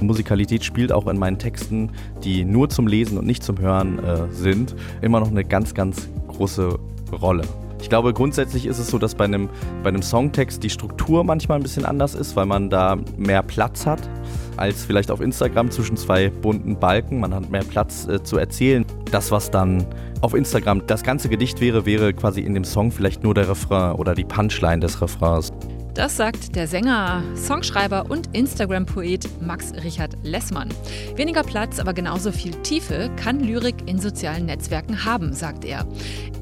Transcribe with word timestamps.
Musikalität 0.00 0.64
spielt 0.64 0.92
auch 0.92 1.06
in 1.06 1.18
meinen 1.18 1.38
Texten, 1.38 1.90
die 2.24 2.44
nur 2.44 2.68
zum 2.68 2.86
Lesen 2.86 3.18
und 3.18 3.26
nicht 3.26 3.42
zum 3.42 3.58
Hören 3.58 3.98
äh, 3.98 4.30
sind, 4.32 4.74
immer 5.02 5.20
noch 5.20 5.30
eine 5.30 5.44
ganz, 5.44 5.74
ganz 5.74 6.08
große 6.28 6.78
Rolle. 7.12 7.42
Ich 7.80 7.88
glaube, 7.88 8.12
grundsätzlich 8.12 8.66
ist 8.66 8.78
es 8.78 8.88
so, 8.88 8.98
dass 8.98 9.14
bei 9.14 9.24
einem, 9.24 9.48
bei 9.82 9.88
einem 9.88 10.02
Songtext 10.02 10.62
die 10.62 10.70
Struktur 10.70 11.24
manchmal 11.24 11.58
ein 11.58 11.62
bisschen 11.62 11.86
anders 11.86 12.14
ist, 12.14 12.36
weil 12.36 12.46
man 12.46 12.68
da 12.68 12.98
mehr 13.16 13.42
Platz 13.42 13.86
hat 13.86 14.08
als 14.56 14.84
vielleicht 14.84 15.10
auf 15.10 15.20
Instagram 15.20 15.70
zwischen 15.70 15.96
zwei 15.96 16.28
bunten 16.28 16.76
Balken. 16.78 17.20
Man 17.20 17.32
hat 17.34 17.50
mehr 17.50 17.64
Platz 17.64 18.06
äh, 18.06 18.22
zu 18.22 18.36
erzählen. 18.36 18.84
Das, 19.10 19.30
was 19.30 19.50
dann 19.50 19.86
auf 20.20 20.34
Instagram 20.34 20.86
das 20.86 21.02
ganze 21.02 21.30
Gedicht 21.30 21.60
wäre, 21.62 21.86
wäre 21.86 22.12
quasi 22.12 22.42
in 22.42 22.52
dem 22.52 22.64
Song 22.64 22.90
vielleicht 22.92 23.22
nur 23.22 23.32
der 23.32 23.48
Refrain 23.48 23.94
oder 23.94 24.14
die 24.14 24.24
Punchline 24.24 24.80
des 24.80 25.00
Refrains. 25.00 25.50
Das 25.94 26.16
sagt 26.16 26.54
der 26.54 26.68
Sänger, 26.68 27.22
Songschreiber 27.34 28.10
und 28.10 28.34
Instagram-Poet 28.34 29.28
Max 29.42 29.72
Richard 29.82 30.16
Lessmann. 30.22 30.68
Weniger 31.16 31.42
Platz, 31.42 31.80
aber 31.80 31.92
genauso 31.92 32.30
viel 32.30 32.52
Tiefe 32.62 33.10
kann 33.16 33.40
Lyrik 33.40 33.74
in 33.86 33.98
sozialen 33.98 34.46
Netzwerken 34.46 35.04
haben, 35.04 35.32
sagt 35.32 35.64
er. 35.64 35.86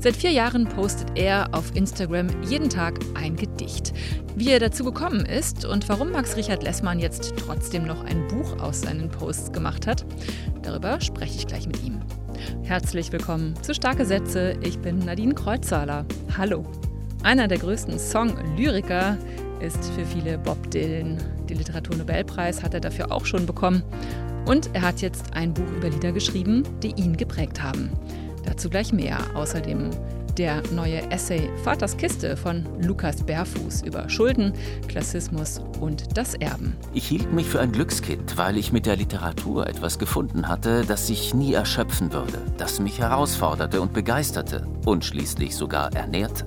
Seit 0.00 0.16
vier 0.16 0.32
Jahren 0.32 0.68
postet 0.68 1.18
er 1.18 1.48
auf 1.52 1.74
Instagram 1.74 2.28
jeden 2.44 2.68
Tag 2.68 3.00
ein 3.14 3.36
Gedicht. 3.36 3.94
Wie 4.36 4.50
er 4.50 4.60
dazu 4.60 4.84
gekommen 4.84 5.24
ist 5.24 5.64
und 5.64 5.88
warum 5.88 6.12
Max 6.12 6.36
Richard 6.36 6.62
Lessmann 6.62 6.98
jetzt 6.98 7.34
trotzdem 7.36 7.86
noch 7.86 8.04
ein 8.04 8.28
Buch 8.28 8.60
aus 8.60 8.82
seinen 8.82 9.08
Posts 9.08 9.52
gemacht 9.52 9.86
hat, 9.86 10.04
darüber 10.62 11.00
spreche 11.00 11.38
ich 11.38 11.46
gleich 11.46 11.66
mit 11.66 11.82
ihm. 11.82 12.00
Herzlich 12.62 13.10
willkommen 13.12 13.54
zu 13.62 13.74
Starke 13.74 14.04
Sätze. 14.04 14.56
Ich 14.62 14.78
bin 14.78 14.98
Nadine 14.98 15.34
Kreuzzahler. 15.34 16.04
Hallo. 16.36 16.64
Einer 17.22 17.48
der 17.48 17.58
größten 17.58 17.98
Song-Lyriker 17.98 19.18
ist 19.60 19.84
für 19.96 20.04
viele 20.04 20.38
Bob 20.38 20.70
Dylan. 20.70 21.18
Den 21.48 21.58
Literaturnobelpreis 21.58 22.62
hat 22.62 22.74
er 22.74 22.80
dafür 22.80 23.10
auch 23.10 23.26
schon 23.26 23.44
bekommen. 23.44 23.82
Und 24.46 24.70
er 24.74 24.82
hat 24.82 25.00
jetzt 25.00 25.34
ein 25.34 25.52
Buch 25.52 25.70
über 25.76 25.90
Lieder 25.90 26.12
geschrieben, 26.12 26.62
die 26.82 26.92
ihn 26.92 27.16
geprägt 27.16 27.62
haben. 27.62 27.90
Dazu 28.46 28.70
gleich 28.70 28.92
mehr. 28.92 29.18
Außerdem 29.34 29.90
der 30.38 30.62
neue 30.72 31.10
Essay 31.10 31.50
Vaters 31.64 31.96
Kiste 31.96 32.36
von 32.36 32.64
Lukas 32.80 33.24
Bärfuß 33.24 33.82
über 33.82 34.08
Schulden, 34.08 34.52
Klassismus 34.86 35.60
und 35.80 36.16
das 36.16 36.34
Erben. 36.34 36.76
Ich 36.94 37.08
hielt 37.08 37.32
mich 37.32 37.46
für 37.46 37.60
ein 37.60 37.72
Glückskind, 37.72 38.36
weil 38.36 38.56
ich 38.56 38.72
mit 38.72 38.86
der 38.86 38.96
Literatur 38.96 39.66
etwas 39.66 39.98
gefunden 39.98 40.46
hatte, 40.46 40.84
das 40.86 41.08
sich 41.08 41.34
nie 41.34 41.54
erschöpfen 41.54 42.12
würde, 42.12 42.40
das 42.56 42.78
mich 42.78 43.00
herausforderte 43.00 43.80
und 43.80 43.92
begeisterte 43.92 44.64
und 44.86 45.04
schließlich 45.04 45.56
sogar 45.56 45.92
ernährte. 45.94 46.44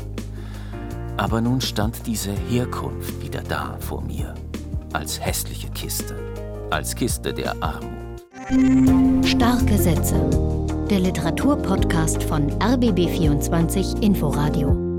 Aber 1.18 1.42
nun 1.42 1.62
stand 1.62 2.06
diese 2.06 2.32
Herkunft 2.32 3.22
wieder 3.22 3.42
da 3.42 3.78
vor 3.80 4.02
mir, 4.02 4.34
als 4.94 5.20
hässliche 5.20 5.70
Kiste, 5.70 6.16
als 6.70 6.96
Kiste 6.96 7.34
der 7.34 7.56
Armut. 7.62 7.92
Starke 9.26 9.78
Sätze. 9.78 10.16
Der 10.90 11.00
Literaturpodcast 11.00 12.22
von 12.24 12.52
RBB24 12.60 14.02
Inforadio. 14.02 14.91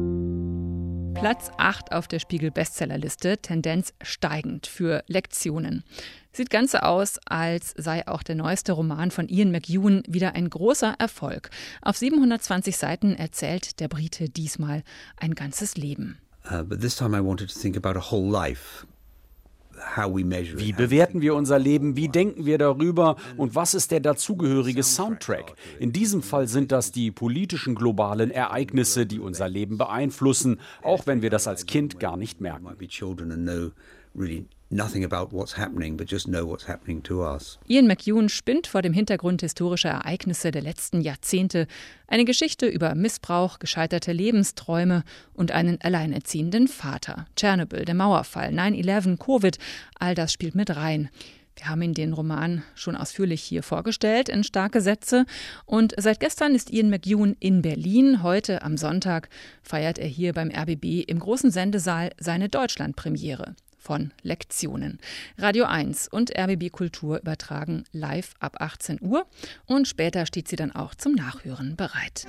Platz 1.22 1.52
8 1.56 1.92
auf 1.92 2.08
der 2.08 2.18
Spiegel 2.18 2.50
Bestsellerliste, 2.50 3.38
Tendenz 3.38 3.94
steigend 4.02 4.66
für 4.66 5.04
Lektionen. 5.06 5.84
Sieht 6.32 6.50
ganz 6.50 6.74
aus, 6.74 7.20
als 7.26 7.74
sei 7.76 8.08
auch 8.08 8.24
der 8.24 8.34
neueste 8.34 8.72
Roman 8.72 9.12
von 9.12 9.28
Ian 9.28 9.52
McEwan 9.52 10.02
wieder 10.08 10.34
ein 10.34 10.50
großer 10.50 10.96
Erfolg. 10.98 11.50
Auf 11.80 11.96
720 11.96 12.76
Seiten 12.76 13.14
erzählt 13.14 13.78
der 13.78 13.86
Brite 13.86 14.30
diesmal 14.30 14.82
ein 15.16 15.36
ganzes 15.36 15.76
Leben. 15.76 16.18
Uh, 16.50 16.64
but 16.64 16.80
this 16.80 16.96
time 16.96 17.16
I 17.16 17.24
wanted 17.24 17.48
to 17.50 17.56
think 17.56 17.76
about 17.76 17.96
a 17.96 18.10
whole 18.10 18.28
life. 18.28 18.84
Wie 20.58 20.72
bewerten 20.72 21.20
wir 21.20 21.34
unser 21.34 21.58
Leben? 21.58 21.96
Wie 21.96 22.08
denken 22.08 22.46
wir 22.46 22.58
darüber? 22.58 23.16
Und 23.36 23.54
was 23.54 23.74
ist 23.74 23.90
der 23.90 24.00
dazugehörige 24.00 24.82
Soundtrack? 24.82 25.54
In 25.78 25.92
diesem 25.92 26.22
Fall 26.22 26.48
sind 26.48 26.72
das 26.72 26.92
die 26.92 27.10
politischen 27.10 27.74
globalen 27.74 28.30
Ereignisse, 28.30 29.06
die 29.06 29.18
unser 29.18 29.48
Leben 29.48 29.78
beeinflussen, 29.78 30.61
auch 30.82 31.06
wenn 31.06 31.22
wir 31.22 31.30
das 31.30 31.46
als 31.48 31.66
Kind 31.66 32.00
gar 32.00 32.16
nicht 32.16 32.40
merken 32.40 32.66
nothing 34.72 35.05
about 35.05 35.36
what's 35.36 35.56
happening, 35.56 35.96
but 35.96 36.10
just 36.10 36.27
know 36.27 36.46
what's 36.46 36.66
happening 36.66 37.02
to 37.05 37.22
us. 37.22 37.58
Ian 37.68 37.86
McEwan 37.86 38.28
spinnt 38.28 38.66
vor 38.66 38.83
dem 38.83 38.92
Hintergrund 38.92 39.42
historischer 39.42 39.90
Ereignisse 39.90 40.50
der 40.50 40.62
letzten 40.62 41.00
Jahrzehnte 41.00 41.66
eine 42.06 42.24
Geschichte 42.24 42.66
über 42.66 42.94
Missbrauch, 42.94 43.58
gescheiterte 43.58 44.12
Lebensträume 44.12 45.05
und 45.34 45.52
einen 45.52 45.80
alleinerziehenden 45.80 46.68
Vater. 46.68 47.27
Tschernobyl, 47.36 47.84
der 47.84 47.94
Mauerfall, 47.94 48.48
9-11, 48.50 49.18
Covid, 49.18 49.58
all 49.98 50.14
das 50.14 50.32
spielt 50.32 50.55
mit 50.55 50.74
rein. 50.74 51.11
Wir 51.56 51.68
haben 51.68 51.82
Ihnen 51.82 51.92
den 51.92 52.14
Roman 52.14 52.62
schon 52.74 52.96
ausführlich 52.96 53.42
hier 53.42 53.62
vorgestellt 53.62 54.30
in 54.30 54.42
starke 54.42 54.80
Sätze. 54.80 55.27
Und 55.66 55.94
seit 55.98 56.18
gestern 56.18 56.55
ist 56.55 56.70
Ian 56.70 56.88
McEwan 56.88 57.36
in 57.40 57.61
Berlin. 57.61 58.22
Heute 58.22 58.62
am 58.62 58.78
Sonntag 58.78 59.28
feiert 59.62 59.98
er 59.98 60.08
hier 60.08 60.32
beim 60.32 60.50
RBB 60.50 61.05
im 61.06 61.18
großen 61.18 61.50
Sendesaal 61.50 62.11
seine 62.18 62.48
Deutschlandpremiere 62.48 63.55
von 63.82 64.12
Lektionen. 64.22 64.98
Radio 65.36 65.64
1 65.64 66.08
und 66.08 66.30
RBB 66.38 66.70
Kultur 66.70 67.18
übertragen 67.18 67.84
live 67.92 68.34
ab 68.38 68.56
18 68.60 68.98
Uhr 69.02 69.26
und 69.66 69.88
später 69.88 70.24
steht 70.24 70.48
sie 70.48 70.56
dann 70.56 70.72
auch 70.72 70.94
zum 70.94 71.14
Nachhören 71.14 71.76
bereit. 71.76 72.26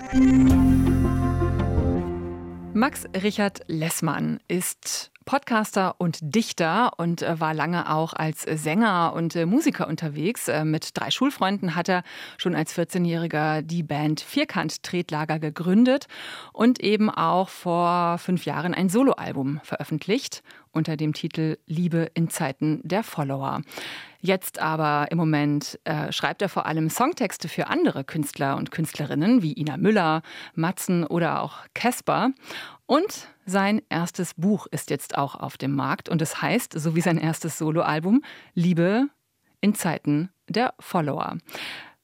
Max 2.74 3.06
Richard 3.22 3.62
Lessmann 3.68 4.40
ist 4.48 5.12
Podcaster 5.26 5.96
und 5.98 6.20
Dichter 6.22 6.92
und 6.98 7.22
äh, 7.22 7.40
war 7.40 7.54
lange 7.54 7.92
auch 7.92 8.14
als 8.14 8.42
Sänger 8.44 9.14
und 9.16 9.36
äh, 9.36 9.46
Musiker 9.46 9.88
unterwegs. 9.88 10.48
Äh, 10.48 10.66
mit 10.66 10.90
drei 10.94 11.12
Schulfreunden 11.12 11.76
hat 11.76 11.90
er 11.90 12.04
schon 12.38 12.56
als 12.56 12.78
14-Jähriger 12.78 13.62
die 13.62 13.84
Band 13.84 14.22
Vierkant 14.22 14.84
Tretlager 14.84 15.40
gegründet 15.40 16.08
und 16.52 16.80
eben 16.82 17.10
auch 17.10 17.50
vor 17.50 18.18
fünf 18.18 18.46
Jahren 18.46 18.74
ein 18.74 18.90
Soloalbum 18.90 19.60
veröffentlicht 19.64 20.44
unter 20.72 20.98
dem 20.98 21.14
Titel 21.14 21.58
Liebe 21.68 22.10
in 22.14 22.30
Zeiten 22.30 22.82
der 22.84 23.04
Follower. 23.04 23.62
Jetzt 24.20 24.60
aber 24.60 25.08
im 25.12 25.18
Moment 25.18 25.80
äh, 25.84 26.12
schreibt 26.12 26.42
er 26.42 26.48
vor 26.48 26.66
allem 26.66 26.90
Songtexte 26.90 27.50
für 27.50 27.68
andere 27.68 28.06
Künstler 28.06 28.56
und 28.56 28.72
Künstlerinnen 28.72 29.42
wie 29.42 29.54
Ina 29.60 29.76
Müller, 29.78 30.22
Matzen 30.56 31.06
oder 31.06 31.42
auch 31.42 31.58
Casper. 31.74 32.32
Und 32.94 33.28
sein 33.48 33.82
erstes 33.90 34.36
Buch 34.36 34.68
ist 34.70 34.92
jetzt 34.92 35.18
auch 35.18 35.34
auf 35.34 35.58
dem 35.58 35.74
Markt 35.74 36.10
und 36.10 36.22
es 36.22 36.44
heißt, 36.44 36.80
so 36.80 36.96
wie 36.96 37.02
sein 37.02 37.18
erstes 37.18 37.58
Soloalbum, 37.58 38.22
Liebe 38.54 39.08
in 39.62 39.74
Zeiten 39.74 40.30
der 40.48 40.76
Follower. 40.80 41.40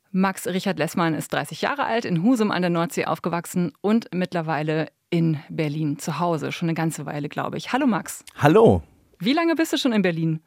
Max 0.09 0.47
Richard 0.47 0.79
Lessmann 0.79 1.13
ist 1.13 1.31
30 1.31 1.61
Jahre 1.61 1.83
alt, 1.83 2.05
in 2.05 2.23
Husum 2.23 2.49
an 2.49 2.63
der 2.63 2.71
Nordsee 2.71 3.05
aufgewachsen 3.05 3.71
und 3.81 4.07
mittlerweile 4.15 4.87
in 5.11 5.37
Berlin 5.47 5.99
zu 5.99 6.17
Hause. 6.17 6.51
Schon 6.51 6.69
eine 6.69 6.75
ganze 6.75 7.05
Weile, 7.05 7.29
glaube 7.29 7.57
ich. 7.57 7.71
Hallo 7.71 7.85
Max. 7.85 8.25
Hallo. 8.37 8.81
Wie 9.19 9.33
lange 9.33 9.53
bist 9.53 9.71
du 9.71 9.77
schon 9.77 9.93
in 9.93 10.01
Berlin? 10.01 10.41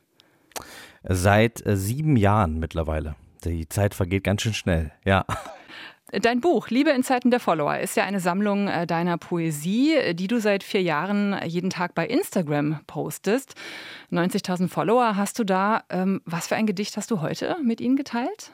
Seit 1.04 1.64
äh, 1.64 1.76
sieben 1.76 2.16
Jahren 2.16 2.58
mittlerweile. 2.58 3.14
Die 3.44 3.68
Zeit 3.68 3.94
vergeht 3.94 4.24
ganz 4.24 4.42
schön 4.42 4.54
schnell, 4.54 4.90
ja. 5.04 5.24
Dein 6.20 6.42
Buch 6.42 6.68
Liebe 6.68 6.90
in 6.90 7.02
Zeiten 7.02 7.30
der 7.30 7.40
Follower 7.40 7.78
ist 7.78 7.96
ja 7.96 8.04
eine 8.04 8.20
Sammlung 8.20 8.68
äh, 8.68 8.86
deiner 8.86 9.16
Poesie, 9.16 10.12
die 10.12 10.26
du 10.26 10.40
seit 10.40 10.62
vier 10.62 10.82
Jahren 10.82 11.34
jeden 11.46 11.70
Tag 11.70 11.94
bei 11.94 12.06
Instagram 12.06 12.80
postest. 12.86 13.54
90.000 14.10 14.68
Follower 14.68 15.16
hast 15.16 15.38
du 15.38 15.44
da. 15.44 15.84
Ähm, 15.88 16.20
was 16.26 16.48
für 16.48 16.56
ein 16.56 16.66
Gedicht 16.66 16.98
hast 16.98 17.10
du 17.10 17.22
heute 17.22 17.56
mit 17.64 17.80
ihnen 17.80 17.96
geteilt? 17.96 18.52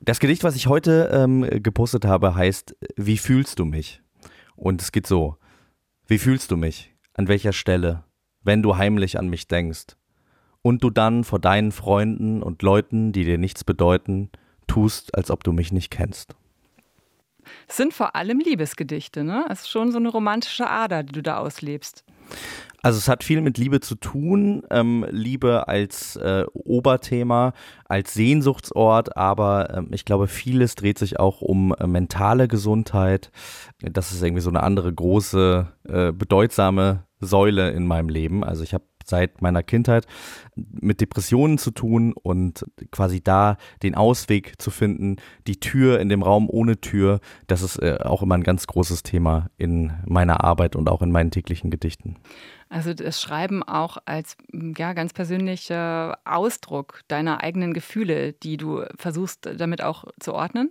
Das 0.00 0.20
Gedicht, 0.20 0.42
was 0.42 0.56
ich 0.56 0.66
heute 0.66 1.10
ähm, 1.12 1.46
gepostet 1.62 2.06
habe, 2.06 2.34
heißt 2.34 2.74
Wie 2.96 3.18
fühlst 3.18 3.58
du 3.58 3.66
mich? 3.66 4.00
Und 4.56 4.80
es 4.80 4.90
geht 4.90 5.06
so. 5.06 5.36
Wie 6.06 6.18
fühlst 6.18 6.50
du 6.50 6.56
mich? 6.56 6.94
An 7.12 7.28
welcher 7.28 7.52
Stelle? 7.52 8.04
Wenn 8.42 8.62
du 8.62 8.78
heimlich 8.78 9.18
an 9.18 9.28
mich 9.28 9.48
denkst. 9.48 9.98
Und 10.62 10.82
du 10.82 10.88
dann 10.88 11.24
vor 11.24 11.40
deinen 11.40 11.72
Freunden 11.72 12.42
und 12.42 12.62
Leuten, 12.62 13.12
die 13.12 13.26
dir 13.26 13.36
nichts 13.36 13.64
bedeuten, 13.64 14.30
tust, 14.66 15.14
als 15.14 15.30
ob 15.30 15.44
du 15.44 15.52
mich 15.52 15.70
nicht 15.70 15.90
kennst. 15.90 16.34
Es 17.68 17.76
sind 17.76 17.92
vor 17.94 18.16
allem 18.16 18.40
Liebesgedichte, 18.40 19.24
ne? 19.24 19.44
Es 19.50 19.62
ist 19.62 19.70
schon 19.70 19.92
so 19.92 19.98
eine 19.98 20.08
romantische 20.08 20.68
Ader, 20.68 21.02
die 21.02 21.12
du 21.12 21.22
da 21.22 21.38
auslebst. 21.38 22.04
Also 22.84 22.98
es 22.98 23.08
hat 23.08 23.24
viel 23.24 23.40
mit 23.40 23.56
Liebe 23.56 23.80
zu 23.80 23.94
tun, 23.94 24.62
ähm, 24.70 25.06
Liebe 25.08 25.68
als 25.68 26.16
äh, 26.16 26.44
Oberthema, 26.52 27.54
als 27.86 28.12
Sehnsuchtsort, 28.12 29.16
aber 29.16 29.74
ähm, 29.74 29.88
ich 29.92 30.04
glaube, 30.04 30.28
vieles 30.28 30.74
dreht 30.74 30.98
sich 30.98 31.18
auch 31.18 31.40
um 31.40 31.74
äh, 31.78 31.86
mentale 31.86 32.46
Gesundheit. 32.46 33.30
Das 33.80 34.12
ist 34.12 34.22
irgendwie 34.22 34.42
so 34.42 34.50
eine 34.50 34.62
andere 34.62 34.92
große, 34.92 35.66
äh, 35.88 36.12
bedeutsame 36.12 37.04
Säule 37.20 37.70
in 37.70 37.86
meinem 37.86 38.10
Leben. 38.10 38.44
Also 38.44 38.62
ich 38.62 38.74
habe 38.74 38.84
seit 39.08 39.42
meiner 39.42 39.62
Kindheit 39.62 40.06
mit 40.54 41.00
Depressionen 41.00 41.58
zu 41.58 41.70
tun 41.70 42.14
und 42.14 42.64
quasi 42.90 43.22
da 43.22 43.56
den 43.82 43.94
Ausweg 43.94 44.60
zu 44.60 44.70
finden, 44.70 45.16
die 45.46 45.60
Tür 45.60 46.00
in 46.00 46.08
dem 46.08 46.22
Raum 46.22 46.48
ohne 46.48 46.80
Tür, 46.80 47.20
das 47.46 47.62
ist 47.62 47.76
äh, 47.82 47.98
auch 48.02 48.22
immer 48.22 48.36
ein 48.36 48.42
ganz 48.42 48.66
großes 48.66 49.02
Thema 49.02 49.48
in 49.56 49.92
meiner 50.06 50.44
Arbeit 50.44 50.76
und 50.76 50.88
auch 50.88 51.02
in 51.02 51.12
meinen 51.12 51.30
täglichen 51.30 51.70
Gedichten. 51.70 52.16
Also 52.68 52.94
das 52.94 53.20
Schreiben 53.20 53.62
auch 53.62 53.98
als 54.06 54.36
ja, 54.52 54.94
ganz 54.94 55.12
persönlicher 55.12 56.18
Ausdruck 56.24 57.02
deiner 57.08 57.42
eigenen 57.42 57.72
Gefühle, 57.72 58.32
die 58.32 58.56
du 58.56 58.84
versuchst 58.96 59.48
damit 59.58 59.82
auch 59.82 60.04
zu 60.18 60.34
ordnen? 60.34 60.70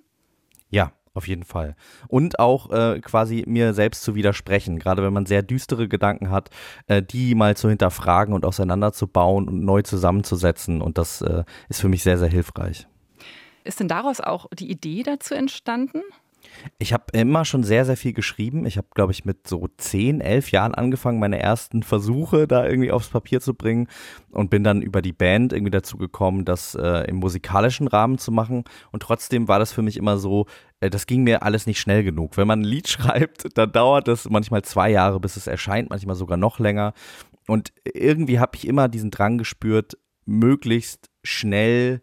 Ja, 0.69 0.91
auf 1.13 1.27
jeden 1.27 1.43
Fall. 1.43 1.75
Und 2.07 2.39
auch 2.39 2.71
äh, 2.71 2.99
quasi 3.01 3.43
mir 3.47 3.73
selbst 3.73 4.03
zu 4.03 4.15
widersprechen, 4.15 4.79
gerade 4.79 5.03
wenn 5.03 5.13
man 5.13 5.25
sehr 5.25 5.43
düstere 5.43 5.87
Gedanken 5.87 6.29
hat, 6.29 6.49
äh, 6.87 7.01
die 7.01 7.35
mal 7.35 7.55
zu 7.55 7.69
hinterfragen 7.69 8.33
und 8.33 8.45
auseinanderzubauen 8.45 9.47
und 9.47 9.63
neu 9.63 9.81
zusammenzusetzen. 9.83 10.81
Und 10.81 10.97
das 10.97 11.21
äh, 11.21 11.43
ist 11.69 11.81
für 11.81 11.89
mich 11.89 12.03
sehr, 12.03 12.17
sehr 12.17 12.29
hilfreich. 12.29 12.87
Ist 13.63 13.79
denn 13.79 13.87
daraus 13.87 14.19
auch 14.19 14.47
die 14.53 14.69
Idee 14.69 15.03
dazu 15.03 15.35
entstanden? 15.35 16.01
Ich 16.77 16.93
habe 16.93 17.05
immer 17.13 17.45
schon 17.45 17.63
sehr, 17.63 17.85
sehr 17.85 17.97
viel 17.97 18.13
geschrieben. 18.13 18.65
Ich 18.65 18.77
habe, 18.77 18.87
glaube 18.93 19.11
ich, 19.11 19.25
mit 19.25 19.47
so 19.47 19.67
10, 19.77 20.21
11 20.21 20.51
Jahren 20.51 20.75
angefangen, 20.75 21.19
meine 21.19 21.39
ersten 21.39 21.83
Versuche 21.83 22.47
da 22.47 22.65
irgendwie 22.67 22.91
aufs 22.91 23.09
Papier 23.09 23.41
zu 23.41 23.53
bringen 23.53 23.87
und 24.31 24.49
bin 24.49 24.63
dann 24.63 24.81
über 24.81 25.01
die 25.01 25.13
Band 25.13 25.53
irgendwie 25.53 25.71
dazu 25.71 25.97
gekommen, 25.97 26.45
das 26.45 26.75
äh, 26.75 27.07
im 27.09 27.17
musikalischen 27.17 27.87
Rahmen 27.87 28.17
zu 28.17 28.31
machen. 28.31 28.63
Und 28.91 29.03
trotzdem 29.03 29.47
war 29.47 29.59
das 29.59 29.71
für 29.71 29.81
mich 29.81 29.97
immer 29.97 30.17
so, 30.17 30.45
äh, 30.79 30.89
das 30.89 31.07
ging 31.07 31.23
mir 31.23 31.43
alles 31.43 31.65
nicht 31.65 31.79
schnell 31.79 32.03
genug. 32.03 32.37
Wenn 32.37 32.47
man 32.47 32.61
ein 32.61 32.65
Lied 32.65 32.87
schreibt, 32.89 33.57
dann 33.57 33.71
dauert 33.71 34.07
das 34.07 34.29
manchmal 34.29 34.63
zwei 34.63 34.89
Jahre, 34.89 35.19
bis 35.19 35.37
es 35.37 35.47
erscheint, 35.47 35.89
manchmal 35.89 36.15
sogar 36.15 36.37
noch 36.37 36.59
länger. 36.59 36.93
Und 37.47 37.73
irgendwie 37.93 38.39
habe 38.39 38.55
ich 38.55 38.67
immer 38.67 38.87
diesen 38.87 39.11
Drang 39.11 39.37
gespürt, 39.37 39.97
möglichst 40.25 41.09
schnell 41.23 42.01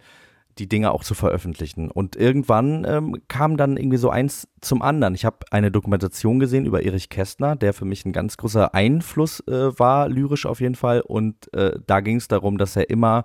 die 0.58 0.68
Dinge 0.68 0.92
auch 0.92 1.04
zu 1.04 1.14
veröffentlichen. 1.14 1.90
Und 1.90 2.16
irgendwann 2.16 2.84
ähm, 2.88 3.16
kam 3.28 3.56
dann 3.56 3.76
irgendwie 3.76 3.96
so 3.96 4.10
eins 4.10 4.48
zum 4.60 4.82
anderen. 4.82 5.14
Ich 5.14 5.24
habe 5.24 5.38
eine 5.50 5.70
Dokumentation 5.70 6.38
gesehen 6.38 6.66
über 6.66 6.82
Erich 6.82 7.08
Kästner, 7.08 7.56
der 7.56 7.72
für 7.72 7.84
mich 7.84 8.04
ein 8.04 8.12
ganz 8.12 8.36
großer 8.36 8.74
Einfluss 8.74 9.40
äh, 9.48 9.78
war, 9.78 10.08
lyrisch 10.08 10.46
auf 10.46 10.60
jeden 10.60 10.74
Fall. 10.74 11.00
Und 11.00 11.52
äh, 11.54 11.78
da 11.86 12.00
ging 12.00 12.16
es 12.16 12.28
darum, 12.28 12.58
dass 12.58 12.76
er 12.76 12.90
immer 12.90 13.24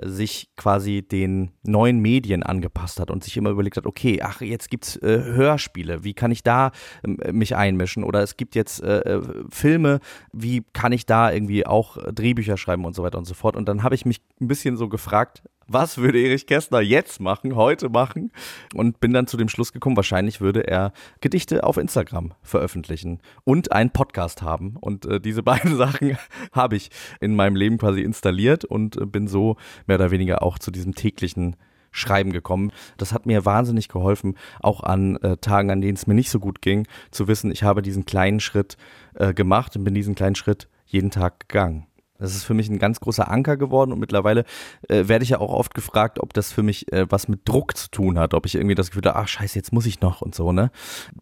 sich 0.00 0.50
quasi 0.56 1.02
den 1.02 1.52
neuen 1.62 2.00
Medien 2.00 2.42
angepasst 2.42 2.98
hat 2.98 3.10
und 3.10 3.22
sich 3.22 3.36
immer 3.36 3.50
überlegt 3.50 3.76
hat, 3.76 3.86
okay, 3.86 4.20
ach, 4.22 4.40
jetzt 4.40 4.70
gibt's 4.70 4.96
äh, 4.96 5.22
Hörspiele, 5.22 6.02
wie 6.02 6.14
kann 6.14 6.30
ich 6.30 6.42
da 6.42 6.72
äh, 7.02 7.32
mich 7.32 7.56
einmischen? 7.56 8.02
Oder 8.02 8.22
es 8.22 8.36
gibt 8.36 8.54
jetzt 8.54 8.82
äh, 8.82 9.00
äh, 9.00 9.22
Filme, 9.50 10.00
wie 10.32 10.64
kann 10.72 10.92
ich 10.92 11.06
da 11.06 11.30
irgendwie 11.30 11.66
auch 11.66 11.98
Drehbücher 12.12 12.56
schreiben 12.56 12.84
und 12.84 12.94
so 12.94 13.02
weiter 13.02 13.18
und 13.18 13.26
so 13.26 13.34
fort. 13.34 13.54
Und 13.54 13.68
dann 13.68 13.82
habe 13.82 13.94
ich 13.94 14.06
mich 14.06 14.20
ein 14.40 14.48
bisschen 14.48 14.76
so 14.76 14.88
gefragt, 14.88 15.42
was 15.66 15.98
würde 15.98 16.20
Erich 16.20 16.46
Kästner 16.46 16.80
jetzt 16.80 17.20
machen, 17.20 17.56
heute 17.56 17.88
machen? 17.88 18.32
Und 18.74 19.00
bin 19.00 19.12
dann 19.12 19.26
zu 19.26 19.36
dem 19.36 19.48
Schluss 19.48 19.72
gekommen, 19.72 19.96
wahrscheinlich 19.96 20.40
würde 20.40 20.66
er 20.66 20.92
Gedichte 21.20 21.64
auf 21.64 21.76
Instagram 21.76 22.34
veröffentlichen 22.42 23.20
und 23.44 23.72
einen 23.72 23.90
Podcast 23.90 24.42
haben. 24.42 24.76
Und 24.80 25.06
äh, 25.06 25.20
diese 25.20 25.42
beiden 25.42 25.76
Sachen 25.76 26.16
habe 26.52 26.76
ich 26.76 26.90
in 27.20 27.34
meinem 27.34 27.56
Leben 27.56 27.78
quasi 27.78 28.02
installiert 28.02 28.64
und 28.64 28.96
äh, 28.96 29.06
bin 29.06 29.28
so 29.28 29.56
mehr 29.86 29.96
oder 29.96 30.10
weniger 30.10 30.42
auch 30.42 30.58
zu 30.58 30.70
diesem 30.70 30.94
täglichen 30.94 31.56
Schreiben 31.92 32.32
gekommen. 32.32 32.72
Das 32.96 33.12
hat 33.12 33.26
mir 33.26 33.44
wahnsinnig 33.44 33.88
geholfen, 33.88 34.36
auch 34.60 34.82
an 34.82 35.16
äh, 35.16 35.36
Tagen, 35.36 35.70
an 35.70 35.80
denen 35.80 35.96
es 35.96 36.06
mir 36.06 36.14
nicht 36.14 36.30
so 36.30 36.40
gut 36.40 36.62
ging, 36.62 36.86
zu 37.10 37.28
wissen, 37.28 37.52
ich 37.52 37.62
habe 37.62 37.82
diesen 37.82 38.06
kleinen 38.06 38.40
Schritt 38.40 38.76
äh, 39.14 39.34
gemacht 39.34 39.76
und 39.76 39.84
bin 39.84 39.94
diesen 39.94 40.14
kleinen 40.14 40.34
Schritt 40.34 40.68
jeden 40.86 41.10
Tag 41.10 41.48
gegangen. 41.48 41.86
Das 42.22 42.36
ist 42.36 42.44
für 42.44 42.54
mich 42.54 42.68
ein 42.68 42.78
ganz 42.78 43.00
großer 43.00 43.28
Anker 43.28 43.56
geworden 43.56 43.92
und 43.92 43.98
mittlerweile 43.98 44.44
äh, 44.88 45.08
werde 45.08 45.24
ich 45.24 45.30
ja 45.30 45.40
auch 45.40 45.52
oft 45.52 45.74
gefragt, 45.74 46.20
ob 46.20 46.32
das 46.32 46.52
für 46.52 46.62
mich 46.62 46.92
äh, 46.92 47.06
was 47.10 47.26
mit 47.26 47.40
Druck 47.44 47.76
zu 47.76 47.90
tun 47.90 48.18
hat, 48.18 48.32
ob 48.32 48.46
ich 48.46 48.54
irgendwie 48.54 48.76
das 48.76 48.90
Gefühl 48.90 49.08
habe, 49.08 49.18
ach 49.18 49.28
scheiße, 49.28 49.58
jetzt 49.58 49.72
muss 49.72 49.86
ich 49.86 50.00
noch 50.00 50.22
und 50.22 50.34
so, 50.34 50.52
ne? 50.52 50.70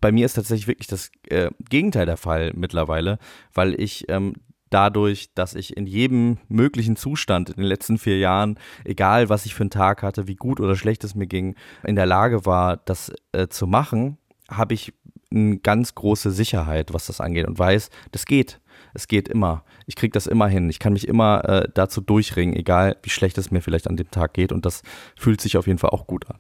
Bei 0.01 0.13
mir 0.13 0.27
ist 0.27 0.35
tatsächlich 0.35 0.69
wirklich 0.69 0.89
das 0.89 1.11
äh, 1.29 1.51
Gegenteil 1.69 2.05
der 2.05 2.19
Fall 2.19 2.53
mittlerweile, 2.55 3.19
weil 3.55 3.81
ich 3.81 4.11
ähm, 4.11 4.35
dadurch, 4.69 5.33
dass 5.35 5.55
ich 5.55 5.77
in 5.77 5.87
jedem 5.87 6.39
möglichen 6.49 6.97
Zustand 6.97 7.51
in 7.51 7.57
den 7.57 7.65
letzten 7.65 7.99
vier 7.99 8.19
Jahren, 8.19 8.59
egal 8.85 9.29
was 9.29 9.47
ich 9.47 9.55
für 9.55 9.63
einen 9.63 9.71
Tag 9.71 10.03
hatte, 10.03 10.29
wie 10.29 10.37
gut 10.37 10.61
oder 10.61 10.77
schlecht 10.77 11.03
es 11.05 11.15
mir 11.15 11.27
ging, 11.27 11.57
in 11.83 11.97
der 11.97 12.07
Lage 12.07 12.47
war, 12.47 12.77
das 12.77 13.13
äh, 13.33 13.49
zu 13.49 13.67
machen, 13.67 14.19
habe 14.49 14.75
ich 14.75 14.93
eine 15.33 15.59
ganz 15.59 15.95
große 15.95 16.31
Sicherheit, 16.31 16.93
was 16.93 17.07
das 17.07 17.21
angeht 17.21 17.47
und 17.47 17.59
weiß, 17.59 17.91
das 18.13 18.27
geht 18.27 18.61
es 18.95 19.09
geht 19.09 19.29
immer. 19.29 19.65
Ich 19.87 19.97
kriege 19.97 20.13
das 20.13 20.27
immer 20.27 20.49
hin. 20.49 20.69
Ich 20.71 20.79
kann 20.79 20.93
mich 20.93 21.09
immer 21.09 21.45
äh, 21.49 21.69
dazu 21.73 22.01
durchringen, 22.01 22.55
egal 22.55 22.97
wie 23.03 23.11
schlecht 23.11 23.39
es 23.39 23.51
mir 23.51 23.61
vielleicht 23.61 23.89
an 23.89 23.97
dem 23.97 24.11
Tag 24.11 24.35
geht. 24.35 24.53
Und 24.53 24.67
das 24.67 24.83
fühlt 25.17 25.41
sich 25.41 25.57
auf 25.57 25.67
jeden 25.67 25.79
Fall 25.79 25.91
auch 25.91 26.07
gut 26.07 26.29
an. 26.29 26.39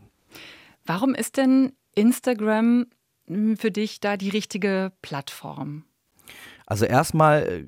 Warum 0.87 1.15
ist 1.15 1.37
denn 1.37 1.73
Instagram 1.95 2.87
hm, 3.27 3.57
für 3.57 3.71
dich 3.71 4.01
da 4.01 4.17
die 4.17 4.31
richtige 4.31 4.93
Plattform? 5.03 5.85
Also 6.71 6.85
erstmal 6.85 7.43
äh, 7.43 7.65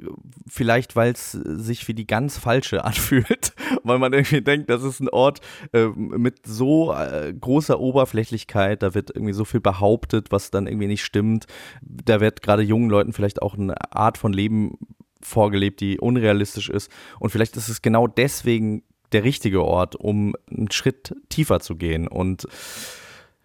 vielleicht, 0.49 0.95
weil 0.95 1.11
es 1.11 1.33
sich 1.33 1.89
wie 1.89 1.93
die 1.95 2.07
ganz 2.07 2.39
falsche 2.39 2.85
anfühlt, 2.85 3.53
weil 3.83 3.99
man 3.99 4.13
irgendwie 4.13 4.43
denkt, 4.43 4.71
das 4.71 4.85
ist 4.85 5.01
ein 5.01 5.09
Ort 5.09 5.41
äh, 5.73 5.87
mit 5.87 6.47
so 6.47 6.95
äh, 6.95 7.35
großer 7.35 7.81
Oberflächlichkeit, 7.81 8.81
da 8.81 8.95
wird 8.95 9.11
irgendwie 9.11 9.33
so 9.33 9.45
viel 9.45 9.61
behauptet, 9.61 10.31
was 10.31 10.53
dann 10.53 10.69
irgendwie 10.69 10.87
nicht 10.87 11.03
stimmt. 11.03 11.47
Da 11.83 12.21
wird 12.21 12.43
gerade 12.43 12.63
jungen 12.63 12.91
Leuten 12.91 13.13
vielleicht 13.13 13.43
auch 13.43 13.55
eine 13.55 13.75
Art 13.93 14.19
von 14.19 14.33
Leben 14.33 14.79
vorgelebt, 15.21 15.81
die 15.81 15.99
unrealistisch 15.99 16.71
ist. 16.71 16.89
Und 17.19 17.31
vielleicht 17.31 17.57
ist 17.57 17.69
es 17.69 17.83
genau 17.83 18.07
deswegen 18.07 18.85
der 19.11 19.25
richtige 19.25 19.65
Ort, 19.65 19.97
um 19.97 20.37
einen 20.49 20.71
Schritt 20.71 21.13
tiefer 21.29 21.59
zu 21.59 21.75
gehen 21.75 22.07
und 22.07 22.47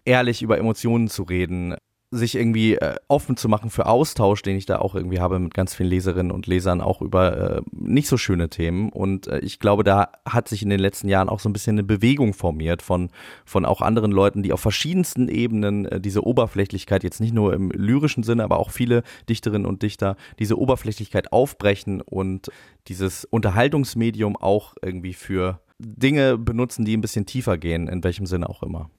ehrlich 0.04 0.40
über 0.40 0.56
Emotionen 0.56 1.08
zu 1.08 1.24
reden, 1.24 1.74
sich 2.10 2.36
irgendwie 2.36 2.76
äh, 2.76 2.96
offen 3.08 3.36
zu 3.36 3.48
machen 3.48 3.68
für 3.68 3.86
Austausch, 3.86 4.40
den 4.40 4.56
ich 4.56 4.64
da 4.64 4.78
auch 4.78 4.94
irgendwie 4.94 5.20
habe 5.20 5.38
mit 5.38 5.52
ganz 5.52 5.74
vielen 5.74 5.90
Leserinnen 5.90 6.32
und 6.32 6.46
Lesern, 6.46 6.80
auch 6.80 7.02
über 7.02 7.58
äh, 7.58 7.62
nicht 7.70 8.08
so 8.08 8.16
schöne 8.16 8.48
Themen. 8.48 8.88
Und 8.88 9.26
äh, 9.26 9.40
ich 9.40 9.58
glaube, 9.58 9.84
da 9.84 10.12
hat 10.24 10.48
sich 10.48 10.62
in 10.62 10.70
den 10.70 10.80
letzten 10.80 11.08
Jahren 11.08 11.28
auch 11.28 11.40
so 11.40 11.50
ein 11.50 11.52
bisschen 11.52 11.74
eine 11.74 11.84
Bewegung 11.84 12.32
formiert 12.32 12.80
von, 12.80 13.10
von 13.44 13.66
auch 13.66 13.82
anderen 13.82 14.10
Leuten, 14.10 14.42
die 14.42 14.54
auf 14.54 14.60
verschiedensten 14.60 15.28
Ebenen 15.28 15.84
äh, 15.84 16.00
diese 16.00 16.24
Oberflächlichkeit, 16.24 17.04
jetzt 17.04 17.20
nicht 17.20 17.34
nur 17.34 17.52
im 17.52 17.70
lyrischen 17.72 18.22
Sinne, 18.22 18.44
aber 18.44 18.58
auch 18.58 18.70
viele 18.70 19.02
Dichterinnen 19.28 19.66
und 19.66 19.82
Dichter, 19.82 20.16
diese 20.38 20.58
Oberflächlichkeit 20.58 21.32
aufbrechen 21.32 22.00
und 22.00 22.50
dieses 22.88 23.26
Unterhaltungsmedium 23.26 24.34
auch 24.36 24.74
irgendwie 24.80 25.12
für 25.12 25.60
Dinge 25.78 26.38
benutzen, 26.38 26.84
die 26.84 26.96
ein 26.96 27.00
bisschen 27.00 27.26
tiefer 27.26 27.56
gehen, 27.56 27.88
in 27.88 28.02
welchem 28.02 28.26
Sinne 28.26 28.48
auch 28.48 28.62
immer 28.62 28.90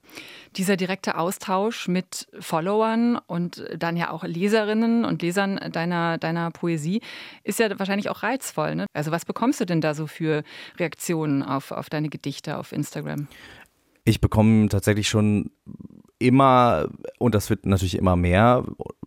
dieser 0.56 0.76
direkte 0.76 1.16
Austausch 1.16 1.88
mit 1.88 2.26
Followern 2.40 3.18
und 3.26 3.64
dann 3.76 3.96
ja 3.96 4.10
auch 4.10 4.24
Leserinnen 4.24 5.04
und 5.04 5.22
Lesern 5.22 5.60
deiner, 5.72 6.18
deiner 6.18 6.50
Poesie 6.50 7.00
ist 7.44 7.60
ja 7.60 7.78
wahrscheinlich 7.78 8.10
auch 8.10 8.22
reizvoll. 8.22 8.74
Ne? 8.74 8.86
Also 8.92 9.10
was 9.10 9.24
bekommst 9.24 9.60
du 9.60 9.64
denn 9.64 9.80
da 9.80 9.94
so 9.94 10.06
für 10.06 10.42
Reaktionen 10.78 11.42
auf, 11.42 11.70
auf 11.70 11.88
deine 11.88 12.08
Gedichte 12.08 12.58
auf 12.58 12.72
Instagram? 12.72 13.28
Ich 14.04 14.20
bekomme 14.20 14.68
tatsächlich 14.68 15.08
schon 15.08 15.50
immer, 16.20 16.88
und 17.18 17.34
das 17.34 17.50
wird 17.50 17.66
natürlich 17.66 17.96
immer 17.96 18.14
mehr, 18.14 18.64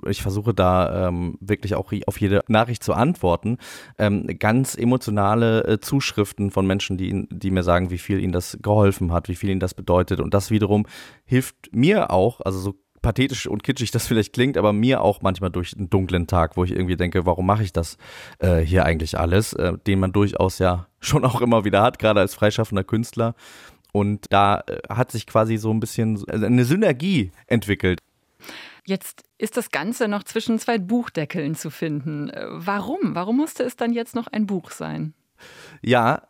ich 0.08 0.22
versuche 0.22 0.53
da 0.53 1.08
ähm, 1.08 1.38
wirklich 1.39 1.75
auch 1.75 1.93
auf 2.08 2.20
jede 2.20 2.41
Nachricht 2.48 2.84
zu 2.84 2.93
antworten, 2.93 3.58
ähm, 3.98 4.27
ganz 4.39 4.75
emotionale 4.75 5.63
äh, 5.63 5.79
Zuschriften 5.79 6.51
von 6.51 6.67
Menschen, 6.67 6.98
die, 6.98 7.27
die 7.29 7.51
mir 7.51 7.63
sagen, 7.63 7.91
wie 7.91 8.00
viel 8.00 8.20
ihnen 8.20 8.34
das 8.34 8.58
geholfen 8.62 9.13
hat, 9.13 9.29
wie 9.29 9.36
viel 9.36 9.51
ihnen 9.51 9.60
das 9.60 9.75
bedeutet. 9.75 10.20
Und 10.20 10.34
das 10.34 10.51
wiederum 10.51 10.88
hilft 11.24 11.70
mir 11.72 12.12
auch, 12.12 12.41
also 12.41 12.60
so 12.60 12.74
pathetisch 13.03 13.46
und 13.46 13.63
kitschig 13.63 13.91
das 13.91 14.08
vielleicht 14.08 14.34
klingt, 14.34 14.58
aber 14.58 14.74
mir 14.74 15.01
auch 15.01 15.22
manchmal 15.22 15.51
durch 15.51 15.77
einen 15.77 15.91
dunklen 15.91 16.25
Tag, 16.25 16.58
wo 16.58 16.63
ich 16.63 16.72
irgendwie 16.72 16.96
denke, 16.96 17.27
warum 17.27 17.46
mache 17.46 17.62
ich 17.62 17.74
das 17.74 17.98
äh, 18.39 18.60
hier 18.60 18.86
eigentlich 18.86 19.20
alles, 19.20 19.53
äh, 19.53 19.74
den 19.86 20.00
man 20.00 20.12
durchaus 20.12 20.58
ja 20.58 20.88
schon 21.00 21.25
auch 21.25 21.41
immer 21.41 21.65
wieder 21.65 21.84
hat, 21.84 22.00
gerade 22.00 22.22
als 22.22 22.34
freischaffender 22.34 22.84
Künstler. 22.84 23.36
Und 23.93 24.25
da 24.31 24.63
äh, 24.67 24.79
hat 24.89 25.12
sich 25.12 25.25
quasi 25.25 25.55
so 25.55 25.71
ein 25.71 25.79
bisschen 25.79 26.21
also 26.27 26.45
eine 26.45 26.65
Synergie 26.65 27.31
entwickelt. 27.47 28.01
Jetzt 28.85 29.23
ist 29.38 29.55
das 29.55 29.71
Ganze 29.71 30.09
noch 30.09 30.23
zwischen 30.23 30.59
zwei 30.59 30.77
Buchdeckeln 30.77 31.55
zu 31.55 31.69
finden. 31.69 32.29
Äh, 32.29 32.45
warum? 32.50 33.15
Warum 33.15 33.38
musste 33.38 33.63
es 33.63 33.77
dann 33.77 33.93
jetzt 33.93 34.15
noch 34.15 34.27
ein 34.27 34.45
Buch 34.45 34.71
sein? 34.71 35.13
Ja, 35.81 36.23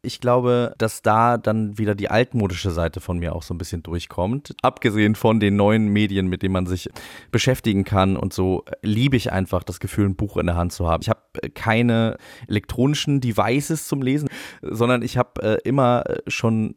ich 0.00 0.20
glaube, 0.20 0.74
dass 0.78 1.02
da 1.02 1.38
dann 1.38 1.76
wieder 1.76 1.94
die 1.96 2.08
altmodische 2.08 2.70
Seite 2.70 3.00
von 3.00 3.18
mir 3.18 3.34
auch 3.34 3.42
so 3.42 3.52
ein 3.52 3.58
bisschen 3.58 3.82
durchkommt. 3.82 4.54
Abgesehen 4.62 5.16
von 5.16 5.40
den 5.40 5.56
neuen 5.56 5.88
Medien, 5.88 6.28
mit 6.28 6.42
denen 6.42 6.52
man 6.52 6.66
sich 6.66 6.88
beschäftigen 7.32 7.84
kann 7.84 8.16
und 8.16 8.32
so, 8.32 8.64
liebe 8.80 9.16
ich 9.16 9.32
einfach 9.32 9.64
das 9.64 9.80
Gefühl, 9.80 10.06
ein 10.06 10.16
Buch 10.16 10.36
in 10.36 10.46
der 10.46 10.56
Hand 10.56 10.72
zu 10.72 10.88
haben. 10.88 11.02
Ich 11.02 11.08
habe 11.08 11.20
keine 11.52 12.16
elektronischen 12.46 13.20
Devices 13.20 13.88
zum 13.88 14.00
Lesen, 14.00 14.28
sondern 14.62 15.02
ich 15.02 15.18
habe 15.18 15.42
äh, 15.42 15.68
immer 15.68 16.04
schon 16.28 16.74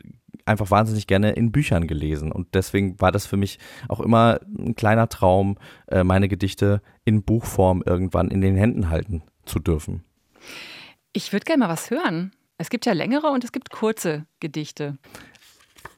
einfach 0.52 0.72
wahnsinnig 0.72 1.08
gerne 1.08 1.32
in 1.32 1.52
Büchern 1.52 1.88
gelesen. 1.88 2.32
Und 2.32 2.54
deswegen 2.54 3.00
war 3.02 3.12
das 3.12 3.26
für 3.26 3.38
mich 3.38 3.60
auch 3.88 4.00
immer 4.00 4.40
ein 4.58 4.76
kleiner 4.76 5.10
Traum, 5.10 5.58
äh, 5.88 6.04
meine 6.04 6.28
Gedichte 6.28 6.82
in 7.06 7.24
Buchform 7.24 7.84
irgendwann 7.86 8.30
in 8.30 8.42
den 8.42 8.56
Händen 8.56 8.90
halten 8.90 9.24
zu 9.46 9.60
dürfen. 9.60 10.04
Ich 11.14 11.34
würde 11.34 11.46
gerne 11.46 11.66
mal 11.66 11.70
was 11.70 11.90
hören. 11.90 12.32
Es 12.58 12.70
gibt 12.70 12.86
ja 12.86 12.94
längere 12.94 13.28
und 13.32 13.44
es 13.44 13.52
gibt 13.52 13.72
kurze 13.72 14.28
Gedichte. 14.40 14.98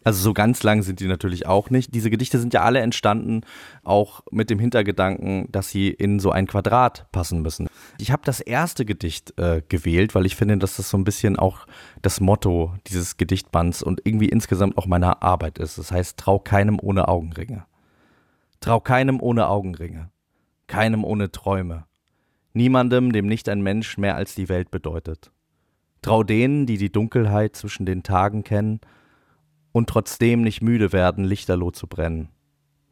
Also 0.03 0.22
so 0.22 0.33
ganz 0.33 0.63
lang 0.63 0.81
sind 0.81 1.00
die 1.00 1.07
natürlich 1.07 1.45
auch 1.45 1.69
nicht. 1.69 1.93
Diese 1.93 2.10
Gedichte 2.10 2.39
sind 2.39 2.53
ja 2.53 2.63
alle 2.63 2.79
entstanden, 2.79 3.41
auch 3.83 4.22
mit 4.31 4.50
dem 4.50 4.60
Hintergedanken, 4.60 5.51
dass 5.51 5.69
sie 5.69 5.89
in 5.89 6.19
so 6.19 6.31
ein 6.31 6.48
Quadrat 6.48 7.12
passen 7.12 7.41
müssen. 7.41 7.67
Ich 8.00 8.12
habe 8.12 8.23
das 8.25 8.39
erste 8.39 8.85
Gedicht 8.85 9.38
äh, 9.38 9.62
gewählt, 9.67 10.15
weil 10.15 10.25
ich 10.25 10.35
finde, 10.35 10.57
dass 10.57 10.77
das 10.77 10.89
so 10.89 10.97
ein 10.97 11.03
bisschen 11.03 11.38
auch 11.38 11.67
das 12.01 12.19
Motto 12.19 12.73
dieses 12.88 13.17
Gedichtbands 13.17 13.83
und 13.83 14.01
irgendwie 14.03 14.29
insgesamt 14.29 14.77
auch 14.77 14.88
meiner 14.88 15.21
Arbeit 15.21 15.59
ist. 15.59 15.77
Das 15.77 15.91
heißt, 15.91 16.17
trau 16.17 16.39
keinem 16.39 16.79
ohne 16.81 17.07
Augenringe. 17.07 17.65
Trau 18.59 18.79
keinem 18.79 19.21
ohne 19.21 19.47
Augenringe. 19.47 20.09
Keinem 20.67 21.03
ohne 21.03 21.31
Träume. 21.31 21.85
Niemandem, 22.53 23.12
dem 23.12 23.27
nicht 23.27 23.50
ein 23.50 23.62
Mensch 23.62 23.97
mehr 23.97 24.15
als 24.15 24.35
die 24.35 24.50
Welt 24.50 24.71
bedeutet. 24.71 25.31
Trau 26.01 26.23
denen, 26.23 26.65
die 26.65 26.77
die 26.77 26.91
Dunkelheit 26.91 27.55
zwischen 27.55 27.85
den 27.85 28.03
Tagen 28.03 28.43
kennen 28.43 28.81
und 29.71 29.89
trotzdem 29.89 30.41
nicht 30.41 30.62
müde 30.62 30.91
werden, 30.93 31.25
lichterloh 31.25 31.71
zu 31.71 31.88
brennen. 31.88 32.29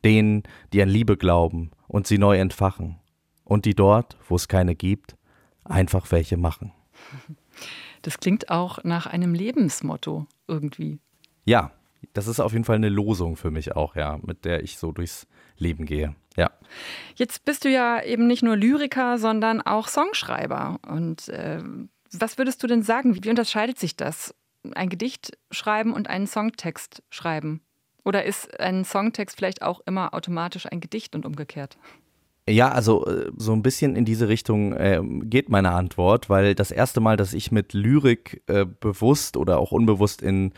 Denen, 0.03 0.43
die 0.73 0.81
an 0.81 0.89
Liebe 0.89 1.17
glauben 1.17 1.71
und 1.87 2.07
sie 2.07 2.17
neu 2.17 2.37
entfachen. 2.37 3.00
Und 3.51 3.65
die 3.65 3.75
dort, 3.75 4.15
wo 4.29 4.37
es 4.37 4.47
keine 4.47 4.75
gibt, 4.75 5.17
einfach 5.65 6.09
welche 6.11 6.37
machen. 6.37 6.71
Das 8.03 8.17
klingt 8.17 8.49
auch 8.49 8.83
nach 8.83 9.05
einem 9.05 9.35
Lebensmotto 9.35 10.25
irgendwie. 10.47 10.97
Ja, 11.45 11.71
das 12.13 12.25
ist 12.25 12.39
auf 12.39 12.53
jeden 12.53 12.63
Fall 12.63 12.77
eine 12.77 12.89
Losung 12.89 13.35
für 13.35 13.51
mich 13.51 13.75
auch, 13.75 13.95
ja, 13.95 14.17
mit 14.23 14.43
der 14.43 14.63
ich 14.63 14.79
so 14.79 14.91
durchs 14.91 15.27
Leben 15.57 15.85
gehe. 15.85 16.15
Ja. 16.35 16.49
Jetzt 17.13 17.45
bist 17.45 17.63
du 17.63 17.69
ja 17.69 18.01
eben 18.01 18.25
nicht 18.25 18.41
nur 18.41 18.55
Lyriker, 18.55 19.19
sondern 19.19 19.61
auch 19.61 19.87
Songschreiber. 19.87 20.79
Und 20.87 21.27
äh, 21.27 21.61
was 22.11 22.39
würdest 22.39 22.63
du 22.63 22.67
denn 22.67 22.81
sagen? 22.81 23.13
Wie 23.13 23.29
unterscheidet 23.29 23.77
sich 23.77 23.95
das? 23.95 24.33
Ein 24.73 24.89
Gedicht 24.89 25.37
schreiben 25.51 25.93
und 25.93 26.09
einen 26.09 26.25
Songtext 26.25 27.03
schreiben? 27.11 27.61
Oder 28.03 28.25
ist 28.25 28.59
ein 28.59 28.83
Songtext 28.83 29.37
vielleicht 29.37 29.61
auch 29.61 29.81
immer 29.85 30.15
automatisch 30.15 30.65
ein 30.65 30.79
Gedicht 30.79 31.13
und 31.13 31.23
umgekehrt? 31.27 31.77
Ja, 32.49 32.69
also 32.69 33.05
äh, 33.05 33.31
so 33.37 33.53
ein 33.53 33.61
bisschen 33.61 33.95
in 33.95 34.03
diese 34.03 34.27
Richtung 34.27 34.73
äh, 34.73 34.99
geht 35.23 35.49
meine 35.49 35.71
Antwort, 35.71 36.27
weil 36.27 36.55
das 36.55 36.71
erste 36.71 36.99
Mal, 36.99 37.15
dass 37.15 37.33
ich 37.33 37.51
mit 37.51 37.73
Lyrik 37.73 38.41
äh, 38.47 38.65
bewusst 38.65 39.37
oder 39.37 39.59
auch 39.59 39.71
unbewusst 39.71 40.23
in 40.23 40.51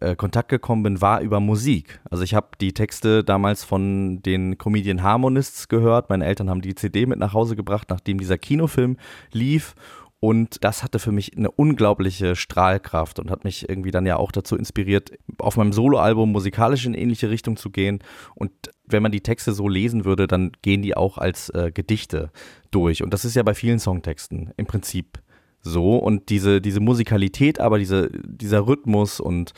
äh, 0.00 0.16
Kontakt 0.16 0.48
gekommen 0.48 0.82
bin, 0.82 1.00
war 1.00 1.20
über 1.20 1.38
Musik. 1.38 2.00
Also 2.10 2.24
ich 2.24 2.34
habe 2.34 2.48
die 2.60 2.74
Texte 2.74 3.22
damals 3.22 3.62
von 3.62 4.20
den 4.22 4.58
Comedian 4.58 5.04
Harmonists 5.04 5.68
gehört. 5.68 6.10
Meine 6.10 6.26
Eltern 6.26 6.50
haben 6.50 6.60
die 6.60 6.74
CD 6.74 7.06
mit 7.06 7.20
nach 7.20 7.34
Hause 7.34 7.54
gebracht, 7.54 7.88
nachdem 7.88 8.18
dieser 8.18 8.36
Kinofilm 8.36 8.96
lief. 9.30 9.76
Und 10.20 10.64
das 10.64 10.82
hatte 10.82 10.98
für 10.98 11.12
mich 11.12 11.36
eine 11.36 11.52
unglaubliche 11.52 12.34
Strahlkraft 12.34 13.20
und 13.20 13.30
hat 13.30 13.44
mich 13.44 13.68
irgendwie 13.68 13.92
dann 13.92 14.04
ja 14.04 14.16
auch 14.16 14.32
dazu 14.32 14.56
inspiriert, 14.56 15.12
auf 15.38 15.56
meinem 15.56 15.72
Soloalbum 15.72 16.32
musikalisch 16.32 16.86
in 16.86 16.94
ähnliche 16.94 17.30
Richtung 17.30 17.56
zu 17.56 17.70
gehen. 17.70 18.00
Und 18.34 18.50
wenn 18.90 19.02
man 19.02 19.12
die 19.12 19.20
Texte 19.20 19.52
so 19.52 19.68
lesen 19.68 20.04
würde, 20.04 20.26
dann 20.26 20.52
gehen 20.62 20.82
die 20.82 20.96
auch 20.96 21.18
als 21.18 21.50
äh, 21.50 21.70
Gedichte 21.72 22.30
durch. 22.70 23.02
Und 23.02 23.14
das 23.14 23.24
ist 23.24 23.36
ja 23.36 23.42
bei 23.42 23.54
vielen 23.54 23.78
Songtexten 23.78 24.52
im 24.56 24.66
Prinzip 24.66 25.18
so. 25.60 25.96
Und 25.96 26.28
diese, 26.30 26.60
diese 26.60 26.80
Musikalität, 26.80 27.60
aber 27.60 27.78
diese, 27.78 28.10
dieser 28.24 28.66
Rhythmus 28.66 29.20
und 29.20 29.52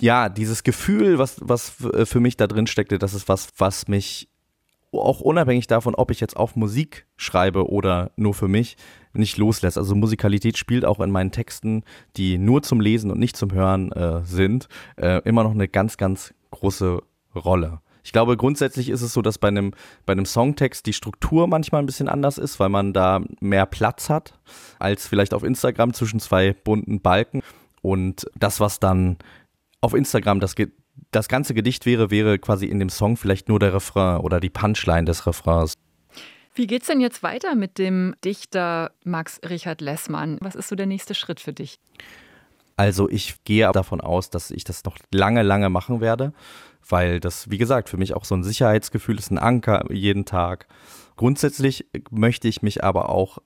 ja, 0.00 0.28
dieses 0.28 0.62
Gefühl, 0.62 1.18
was, 1.18 1.36
was 1.40 1.72
für 2.04 2.20
mich 2.20 2.36
da 2.36 2.46
drin 2.46 2.68
steckte, 2.68 2.98
das 2.98 3.14
ist 3.14 3.28
was, 3.28 3.48
was 3.58 3.88
mich 3.88 4.28
auch 4.92 5.20
unabhängig 5.20 5.66
davon, 5.66 5.94
ob 5.94 6.10
ich 6.10 6.20
jetzt 6.20 6.36
auf 6.36 6.56
Musik 6.56 7.06
schreibe 7.16 7.68
oder 7.68 8.10
nur 8.16 8.34
für 8.34 8.48
mich, 8.48 8.76
nicht 9.12 9.36
loslässt. 9.36 9.76
Also 9.76 9.94
Musikalität 9.94 10.56
spielt 10.56 10.84
auch 10.84 11.00
in 11.00 11.10
meinen 11.10 11.32
Texten, 11.32 11.82
die 12.16 12.38
nur 12.38 12.62
zum 12.62 12.80
Lesen 12.80 13.10
und 13.10 13.18
nicht 13.18 13.36
zum 13.36 13.52
Hören 13.52 13.92
äh, 13.92 14.22
sind, 14.24 14.68
äh, 14.96 15.20
immer 15.24 15.44
noch 15.44 15.50
eine 15.50 15.68
ganz, 15.68 15.96
ganz 15.96 16.32
große 16.50 17.02
Rolle. 17.34 17.80
Ich 18.04 18.12
glaube, 18.12 18.36
grundsätzlich 18.36 18.88
ist 18.88 19.02
es 19.02 19.12
so, 19.12 19.22
dass 19.22 19.38
bei 19.38 19.48
einem, 19.48 19.72
bei 20.06 20.12
einem 20.12 20.26
Songtext 20.26 20.86
die 20.86 20.92
Struktur 20.92 21.46
manchmal 21.46 21.82
ein 21.82 21.86
bisschen 21.86 22.08
anders 22.08 22.38
ist, 22.38 22.58
weil 22.60 22.68
man 22.68 22.92
da 22.92 23.20
mehr 23.40 23.66
Platz 23.66 24.08
hat 24.08 24.38
als 24.78 25.06
vielleicht 25.06 25.34
auf 25.34 25.42
Instagram 25.42 25.92
zwischen 25.92 26.20
zwei 26.20 26.52
bunten 26.52 27.00
Balken. 27.00 27.42
Und 27.82 28.26
das, 28.38 28.60
was 28.60 28.80
dann 28.80 29.18
auf 29.80 29.94
Instagram 29.94 30.40
das, 30.40 30.54
das 31.10 31.28
ganze 31.28 31.54
Gedicht 31.54 31.86
wäre, 31.86 32.10
wäre 32.10 32.38
quasi 32.38 32.66
in 32.66 32.78
dem 32.78 32.88
Song 32.88 33.16
vielleicht 33.16 33.48
nur 33.48 33.58
der 33.58 33.74
Refrain 33.74 34.18
oder 34.18 34.40
die 34.40 34.50
Punchline 34.50 35.04
des 35.04 35.26
Refrains. 35.26 35.74
Wie 36.54 36.66
geht's 36.66 36.88
denn 36.88 37.00
jetzt 37.00 37.22
weiter 37.22 37.54
mit 37.54 37.78
dem 37.78 38.16
Dichter 38.24 38.90
Max 39.04 39.40
Richard 39.48 39.80
Lessmann? 39.80 40.38
Was 40.40 40.56
ist 40.56 40.68
so 40.68 40.74
der 40.74 40.86
nächste 40.86 41.14
Schritt 41.14 41.38
für 41.38 41.52
dich? 41.52 41.78
Also 42.76 43.08
ich 43.08 43.42
gehe 43.44 43.70
davon 43.72 44.00
aus, 44.00 44.30
dass 44.30 44.50
ich 44.50 44.64
das 44.64 44.84
noch 44.84 44.96
lange, 45.12 45.42
lange 45.42 45.68
machen 45.68 46.00
werde, 46.00 46.32
weil 46.86 47.20
das, 47.20 47.50
wie 47.50 47.58
gesagt, 47.58 47.88
für 47.88 47.96
mich 47.96 48.14
auch 48.14 48.24
so 48.24 48.34
ein 48.34 48.44
Sicherheitsgefühl 48.44 49.18
ist, 49.18 49.30
ein 49.30 49.38
Anker 49.38 49.92
jeden 49.92 50.24
Tag. 50.24 50.66
Grundsätzlich 51.16 51.86
möchte 52.10 52.48
ich 52.48 52.62
mich 52.62 52.84
aber 52.84 53.08
auch 53.08 53.38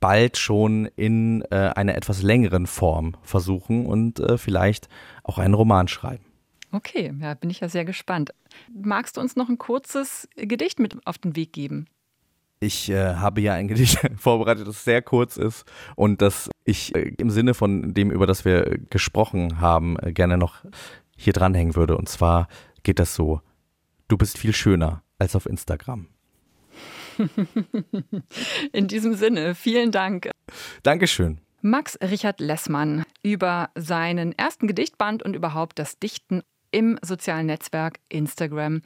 bald 0.00 0.36
schon 0.38 0.86
in 0.96 1.42
äh, 1.50 1.72
einer 1.74 1.96
etwas 1.96 2.22
längeren 2.22 2.66
Form 2.66 3.16
versuchen 3.22 3.86
und 3.86 4.20
äh, 4.20 4.38
vielleicht 4.38 4.88
auch 5.24 5.38
einen 5.38 5.54
Roman 5.54 5.88
schreiben. 5.88 6.24
Okay, 6.70 7.14
ja, 7.20 7.34
bin 7.34 7.50
ich 7.50 7.60
ja 7.60 7.68
sehr 7.68 7.84
gespannt. 7.84 8.30
Magst 8.72 9.16
du 9.16 9.20
uns 9.20 9.36
noch 9.36 9.48
ein 9.48 9.58
kurzes 9.58 10.28
Gedicht 10.36 10.78
mit 10.78 10.96
auf 11.06 11.18
den 11.18 11.34
Weg 11.34 11.52
geben? 11.52 11.86
Ich 12.60 12.90
äh, 12.90 13.14
habe 13.14 13.40
ja 13.40 13.54
ein 13.54 13.68
Gedicht 13.68 14.00
vorbereitet, 14.16 14.66
das 14.66 14.84
sehr 14.84 15.00
kurz 15.00 15.36
ist 15.36 15.64
und 15.96 16.20
das 16.20 16.50
ich 16.64 16.94
äh, 16.94 17.14
im 17.18 17.30
Sinne 17.30 17.54
von 17.54 17.94
dem, 17.94 18.10
über 18.10 18.26
das 18.26 18.44
wir 18.44 18.78
gesprochen 18.90 19.60
haben, 19.60 19.96
äh, 20.00 20.12
gerne 20.12 20.36
noch 20.36 20.56
hier 21.16 21.32
dranhängen 21.32 21.74
würde. 21.74 21.96
Und 21.96 22.08
zwar 22.08 22.48
geht 22.88 22.98
das 22.98 23.14
so: 23.14 23.42
Du 24.08 24.16
bist 24.16 24.38
viel 24.38 24.54
schöner 24.54 25.02
als 25.18 25.36
auf 25.36 25.44
Instagram. 25.44 26.08
In 28.72 28.88
diesem 28.88 29.12
Sinne, 29.12 29.54
vielen 29.54 29.92
Dank. 29.92 30.30
Dankeschön. 30.84 31.38
Max 31.60 31.98
Richard 32.00 32.40
Lessmann 32.40 33.04
über 33.22 33.68
seinen 33.74 34.32
ersten 34.32 34.66
Gedichtband 34.66 35.22
und 35.22 35.36
überhaupt 35.36 35.78
das 35.78 35.98
Dichten 35.98 36.40
im 36.70 36.98
sozialen 37.02 37.44
Netzwerk 37.44 38.00
Instagram. 38.08 38.80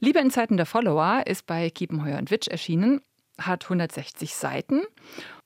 Liebe 0.00 0.18
in 0.18 0.32
Zeiten 0.32 0.56
der 0.56 0.66
Follower 0.66 1.22
ist 1.24 1.46
bei 1.46 1.70
Kiepenheuer 1.70 2.18
und 2.18 2.32
Witsch 2.32 2.48
erschienen, 2.48 3.02
hat 3.38 3.66
160 3.66 4.34
Seiten 4.34 4.82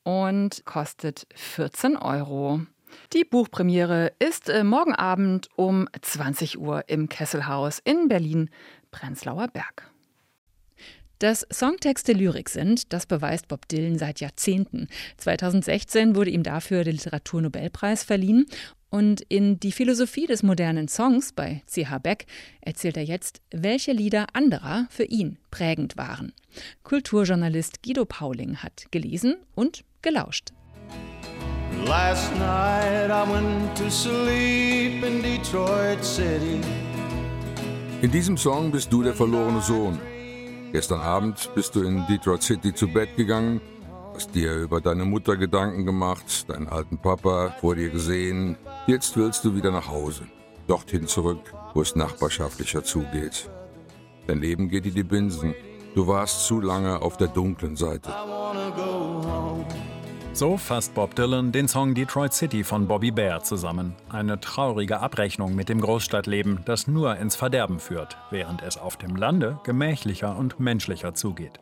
und 0.01 0.65
kostet 0.65 1.27
14 1.35 1.95
Euro. 1.95 2.61
Die 3.13 3.23
Buchpremiere 3.23 4.13
ist 4.19 4.49
äh, 4.49 4.63
morgen 4.63 4.93
Abend 4.93 5.49
um 5.55 5.87
20 6.01 6.59
Uhr 6.59 6.83
im 6.87 7.09
Kesselhaus 7.09 7.79
in 7.83 8.07
Berlin-Prenzlauer 8.07 9.47
Berg. 9.47 9.91
Dass 11.19 11.45
Songtexte 11.51 12.13
Lyrik 12.13 12.49
sind, 12.49 12.93
das 12.93 13.05
beweist 13.05 13.49
Bob 13.49 13.67
Dylan 13.67 13.97
seit 13.97 14.21
Jahrzehnten. 14.21 14.87
2016 15.17 16.15
wurde 16.15 16.29
ihm 16.29 16.43
dafür 16.43 16.85
der 16.85 16.93
Literaturnobelpreis 16.93 18.03
verliehen 18.03 18.45
und 18.89 19.21
in 19.21 19.59
Die 19.59 19.73
Philosophie 19.73 20.27
des 20.27 20.43
modernen 20.43 20.87
Songs 20.87 21.33
bei 21.33 21.61
CH 21.67 21.99
Beck 22.01 22.25
erzählt 22.61 22.97
er 22.97 23.03
jetzt, 23.03 23.41
welche 23.51 23.91
Lieder 23.91 24.27
anderer 24.33 24.87
für 24.89 25.03
ihn 25.03 25.37
prägend 25.51 25.97
waren. 25.97 26.33
Kulturjournalist 26.83 27.83
Guido 27.83 28.05
Pauling 28.05 28.57
hat 28.57 28.85
gelesen 28.91 29.35
und 29.55 29.83
gelauscht. 30.01 30.53
Last 31.85 32.31
night 32.35 33.11
I 33.11 33.23
went 33.31 33.75
to 33.77 33.89
sleep 33.89 35.03
in 35.03 35.21
Detroit 35.21 36.03
City. 36.03 36.61
In 38.01 38.11
diesem 38.11 38.37
Song 38.37 38.71
bist 38.71 38.91
du 38.91 39.03
der 39.03 39.13
verlorene 39.13 39.61
Sohn. 39.61 39.99
Gestern 40.71 41.01
Abend 41.01 41.49
bist 41.55 41.75
du 41.75 41.83
in 41.83 42.05
Detroit 42.07 42.43
City 42.43 42.73
zu 42.73 42.87
Bett 42.87 43.15
gegangen 43.17 43.59
Hast 44.19 44.35
dir 44.35 44.53
über 44.53 44.81
deine 44.81 45.05
Mutter 45.05 45.37
Gedanken 45.37 45.85
gemacht, 45.85 46.49
deinen 46.49 46.67
alten 46.67 46.97
Papa 46.97 47.55
vor 47.61 47.75
dir 47.75 47.89
gesehen. 47.89 48.57
Jetzt 48.85 49.15
willst 49.15 49.45
du 49.45 49.55
wieder 49.55 49.71
nach 49.71 49.87
Hause. 49.87 50.23
Dorthin 50.67 51.07
zurück, 51.07 51.39
wo 51.73 51.81
es 51.81 51.95
nachbarschaftlicher 51.95 52.83
zugeht. 52.83 53.49
Dein 54.27 54.41
Leben 54.41 54.67
geht 54.67 54.85
in 54.85 54.93
die 54.93 55.03
Binsen. 55.03 55.55
Du 55.95 56.05
warst 56.05 56.45
zu 56.45 56.59
lange 56.59 57.01
auf 57.01 57.15
der 57.15 57.29
dunklen 57.29 57.77
Seite. 57.77 58.13
So 60.39 60.55
fasst 60.55 60.93
Bob 60.93 61.15
Dylan 61.15 61.51
den 61.51 61.67
Song 61.67 61.93
Detroit 61.93 62.31
City 62.31 62.63
von 62.63 62.87
Bobby 62.87 63.11
Bear 63.11 63.43
zusammen. 63.43 63.93
Eine 64.07 64.39
traurige 64.39 65.01
Abrechnung 65.01 65.53
mit 65.53 65.67
dem 65.67 65.81
Großstadtleben, 65.81 66.61
das 66.63 66.87
nur 66.87 67.17
ins 67.17 67.35
Verderben 67.35 67.77
führt, 67.81 68.15
während 68.31 68.61
es 68.61 68.77
auf 68.77 68.95
dem 68.95 69.17
Lande 69.17 69.59
gemächlicher 69.65 70.37
und 70.37 70.57
menschlicher 70.57 71.13
zugeht. 71.13 71.59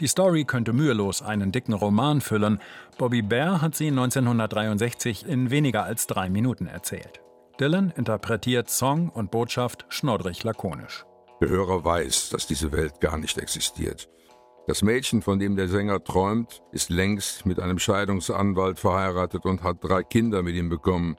Die 0.00 0.06
Story 0.06 0.44
könnte 0.44 0.72
mühelos 0.72 1.20
einen 1.20 1.52
dicken 1.52 1.74
Roman 1.74 2.22
füllen. 2.22 2.62
Bobby 2.96 3.20
Bear 3.20 3.60
hat 3.60 3.74
sie 3.74 3.88
1963 3.88 5.28
in 5.28 5.50
weniger 5.50 5.84
als 5.84 6.06
drei 6.06 6.30
Minuten 6.30 6.66
erzählt. 6.66 7.20
Dylan 7.60 7.92
interpretiert 7.94 8.70
Song 8.70 9.10
und 9.10 9.32
Botschaft 9.32 9.84
schnoddrig 9.90 10.42
lakonisch. 10.44 11.04
Der 11.42 11.50
Hörer 11.50 11.84
weiß, 11.84 12.30
dass 12.30 12.46
diese 12.46 12.72
Welt 12.72 13.02
gar 13.02 13.18
nicht 13.18 13.36
existiert. 13.36 14.08
Das 14.66 14.80
Mädchen, 14.80 15.20
von 15.20 15.38
dem 15.38 15.56
der 15.56 15.68
Sänger 15.68 16.02
träumt, 16.02 16.62
ist 16.72 16.88
längst 16.88 17.44
mit 17.44 17.60
einem 17.60 17.78
Scheidungsanwalt 17.78 18.78
verheiratet 18.78 19.44
und 19.44 19.62
hat 19.62 19.78
drei 19.82 20.02
Kinder 20.02 20.42
mit 20.42 20.54
ihm 20.54 20.70
bekommen. 20.70 21.16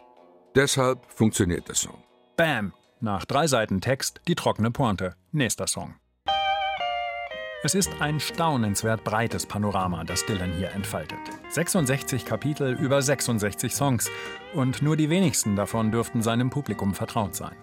Deshalb 0.55 1.05
funktioniert 1.11 1.67
der 1.67 1.75
Song. 1.75 2.03
Bam! 2.37 2.73
Nach 3.01 3.25
drei 3.25 3.45
Seiten 3.45 3.81
Text 3.81 4.21
die 4.27 4.35
trockene 4.35 4.71
Pointe. 4.71 5.15
Nächster 5.31 5.67
Song. 5.67 5.95
Es 7.61 7.75
ist 7.75 7.91
ein 7.99 8.19
staunenswert 8.19 9.03
breites 9.03 9.45
Panorama, 9.45 10.03
das 10.03 10.25
Dylan 10.25 10.53
hier 10.53 10.71
entfaltet. 10.71 11.19
66 11.49 12.25
Kapitel 12.25 12.73
über 12.79 13.01
66 13.01 13.73
Songs 13.73 14.09
und 14.53 14.81
nur 14.81 14.95
die 14.95 15.09
wenigsten 15.09 15.55
davon 15.55 15.91
dürften 15.91 16.21
seinem 16.21 16.49
Publikum 16.49 16.93
vertraut 16.93 17.35
sein. 17.35 17.55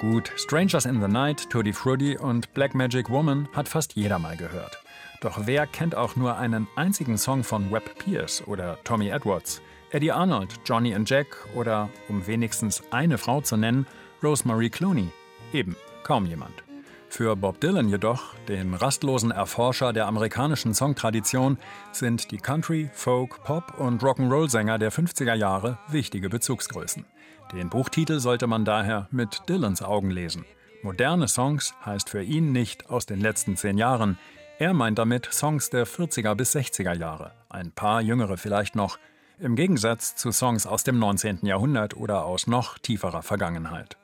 Gut, 0.00 0.32
Strangers 0.36 0.86
in 0.86 1.00
the 1.00 1.08
Night, 1.08 1.48
Tutti 1.50 1.72
Frutti 1.72 2.16
und 2.16 2.52
Black 2.54 2.74
Magic 2.74 3.10
Woman 3.10 3.48
hat 3.54 3.68
fast 3.68 3.94
jeder 3.94 4.18
mal 4.18 4.36
gehört. 4.36 4.79
Doch 5.20 5.42
wer 5.44 5.66
kennt 5.66 5.94
auch 5.94 6.16
nur 6.16 6.38
einen 6.38 6.66
einzigen 6.76 7.18
Song 7.18 7.44
von 7.44 7.70
Webb 7.70 7.98
Pierce 7.98 8.42
oder 8.46 8.78
Tommy 8.84 9.10
Edwards, 9.10 9.60
Eddie 9.90 10.12
Arnold, 10.12 10.60
Johnny 10.64 10.94
and 10.94 11.08
Jack 11.08 11.26
oder, 11.54 11.90
um 12.08 12.26
wenigstens 12.26 12.82
eine 12.90 13.18
Frau 13.18 13.42
zu 13.42 13.58
nennen, 13.58 13.86
Rosemary 14.22 14.70
Clooney? 14.70 15.08
Eben, 15.52 15.76
kaum 16.04 16.24
jemand. 16.24 16.64
Für 17.10 17.34
Bob 17.34 17.60
Dylan 17.60 17.88
jedoch, 17.88 18.34
dem 18.46 18.72
rastlosen 18.72 19.32
Erforscher 19.32 19.92
der 19.92 20.06
amerikanischen 20.06 20.74
Songtradition, 20.74 21.58
sind 21.90 22.30
die 22.30 22.38
Country, 22.38 22.88
Folk, 22.94 23.42
Pop 23.42 23.78
und 23.78 24.02
Rock'n'Roll-Sänger 24.02 24.78
der 24.78 24.92
50er 24.92 25.34
Jahre 25.34 25.78
wichtige 25.88 26.28
Bezugsgrößen. 26.28 27.04
Den 27.52 27.68
Buchtitel 27.68 28.20
sollte 28.20 28.46
man 28.46 28.64
daher 28.64 29.08
mit 29.10 29.42
Dylans 29.48 29.82
Augen 29.82 30.10
lesen. 30.10 30.44
Moderne 30.82 31.26
Songs 31.26 31.74
heißt 31.84 32.08
für 32.08 32.22
ihn 32.22 32.52
nicht 32.52 32.88
aus 32.88 33.06
den 33.06 33.20
letzten 33.20 33.56
zehn 33.56 33.76
Jahren. 33.76 34.16
Er 34.60 34.74
meint 34.74 34.98
damit 34.98 35.24
Songs 35.32 35.70
der 35.70 35.86
40er 35.86 36.34
bis 36.34 36.54
60er 36.54 36.92
Jahre, 36.92 37.32
ein 37.48 37.72
paar 37.72 38.02
jüngere 38.02 38.36
vielleicht 38.36 38.76
noch, 38.76 38.98
im 39.38 39.56
Gegensatz 39.56 40.16
zu 40.16 40.32
Songs 40.32 40.66
aus 40.66 40.84
dem 40.84 40.98
19. 40.98 41.46
Jahrhundert 41.46 41.96
oder 41.96 42.26
aus 42.26 42.46
noch 42.46 42.76
tieferer 42.76 43.22
Vergangenheit. 43.22 43.96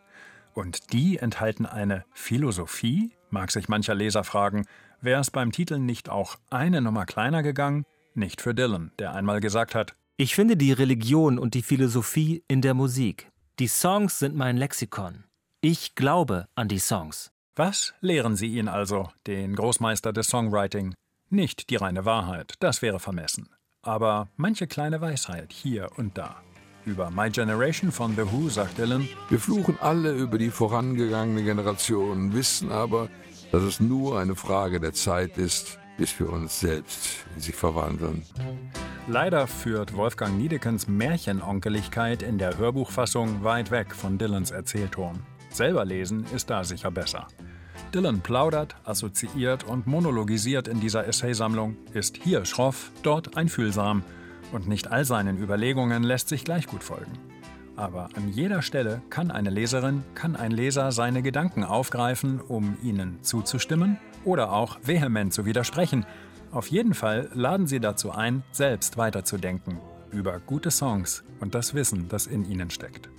Und 0.54 0.94
die 0.94 1.18
enthalten 1.18 1.66
eine 1.66 2.06
Philosophie? 2.14 3.12
Mag 3.28 3.52
sich 3.52 3.68
mancher 3.68 3.94
Leser 3.94 4.24
fragen, 4.24 4.64
wäre 5.02 5.20
es 5.20 5.30
beim 5.30 5.52
Titel 5.52 5.78
nicht 5.78 6.08
auch 6.08 6.36
eine 6.48 6.80
Nummer 6.80 7.04
kleiner 7.04 7.42
gegangen? 7.42 7.84
Nicht 8.14 8.40
für 8.40 8.54
Dylan, 8.54 8.92
der 8.98 9.12
einmal 9.12 9.40
gesagt 9.40 9.74
hat, 9.74 9.94
ich 10.16 10.34
finde 10.34 10.56
die 10.56 10.72
Religion 10.72 11.38
und 11.38 11.52
die 11.52 11.60
Philosophie 11.60 12.42
in 12.48 12.62
der 12.62 12.72
Musik. 12.72 13.30
Die 13.58 13.68
Songs 13.68 14.18
sind 14.18 14.34
mein 14.34 14.56
Lexikon. 14.56 15.24
Ich 15.60 15.94
glaube 15.96 16.48
an 16.54 16.68
die 16.68 16.78
Songs. 16.78 17.30
Was 17.58 17.94
lehren 18.02 18.36
Sie 18.36 18.58
ihn 18.58 18.68
also, 18.68 19.08
den 19.26 19.56
Großmeister 19.56 20.12
des 20.12 20.28
Songwriting? 20.28 20.92
Nicht 21.30 21.70
die 21.70 21.76
reine 21.76 22.04
Wahrheit, 22.04 22.52
das 22.60 22.82
wäre 22.82 23.00
vermessen. 23.00 23.48
Aber 23.80 24.28
manche 24.36 24.66
kleine 24.66 25.00
Weisheit 25.00 25.54
hier 25.54 25.88
und 25.96 26.18
da. 26.18 26.36
Über 26.84 27.10
My 27.10 27.30
Generation 27.30 27.92
von 27.92 28.14
The 28.14 28.30
Who 28.30 28.50
sagt 28.50 28.76
Dylan, 28.76 29.08
wir 29.30 29.40
fluchen 29.40 29.78
alle 29.80 30.12
über 30.12 30.36
die 30.36 30.50
vorangegangene 30.50 31.44
Generation, 31.44 32.34
wissen 32.34 32.70
aber, 32.70 33.08
dass 33.52 33.62
es 33.62 33.80
nur 33.80 34.20
eine 34.20 34.36
Frage 34.36 34.78
der 34.78 34.92
Zeit 34.92 35.38
ist, 35.38 35.78
bis 35.96 36.20
wir 36.20 36.30
uns 36.30 36.60
selbst 36.60 37.24
in 37.36 37.40
sie 37.40 37.52
verwandeln. 37.52 38.22
Leider 39.08 39.46
führt 39.46 39.96
Wolfgang 39.96 40.36
Niedekens 40.36 40.88
Märchenonkeligkeit 40.88 42.22
in 42.22 42.36
der 42.36 42.58
Hörbuchfassung 42.58 43.44
weit 43.44 43.70
weg 43.70 43.94
von 43.94 44.18
Dylans 44.18 44.50
Erzählton. 44.50 45.22
Selber 45.48 45.86
lesen 45.86 46.26
ist 46.34 46.50
da 46.50 46.64
sicher 46.64 46.90
besser. 46.90 47.28
Dylan 47.94 48.20
plaudert, 48.20 48.76
assoziiert 48.84 49.64
und 49.64 49.86
monologisiert 49.86 50.68
in 50.68 50.80
dieser 50.80 51.06
Essaysammlung, 51.06 51.76
ist 51.94 52.16
hier 52.16 52.44
schroff, 52.44 52.90
dort 53.02 53.36
einfühlsam 53.36 54.02
und 54.52 54.68
nicht 54.68 54.90
all 54.90 55.04
seinen 55.04 55.38
Überlegungen 55.38 56.02
lässt 56.02 56.28
sich 56.28 56.44
gleich 56.44 56.66
gut 56.66 56.82
folgen. 56.82 57.12
Aber 57.76 58.08
an 58.14 58.30
jeder 58.32 58.62
Stelle 58.62 59.02
kann 59.10 59.30
eine 59.30 59.50
Leserin, 59.50 60.02
kann 60.14 60.34
ein 60.34 60.50
Leser 60.50 60.92
seine 60.92 61.22
Gedanken 61.22 61.62
aufgreifen, 61.62 62.40
um 62.40 62.76
ihnen 62.82 63.22
zuzustimmen 63.22 63.98
oder 64.24 64.52
auch 64.52 64.78
vehement 64.82 65.32
zu 65.32 65.44
widersprechen. 65.44 66.06
Auf 66.52 66.68
jeden 66.68 66.94
Fall 66.94 67.28
laden 67.34 67.66
sie 67.66 67.80
dazu 67.80 68.12
ein, 68.12 68.42
selbst 68.52 68.96
weiterzudenken 68.96 69.78
über 70.10 70.40
gute 70.40 70.70
Songs 70.70 71.22
und 71.40 71.54
das 71.54 71.74
Wissen, 71.74 72.08
das 72.08 72.26
in 72.26 72.50
ihnen 72.50 72.70
steckt. 72.70 73.10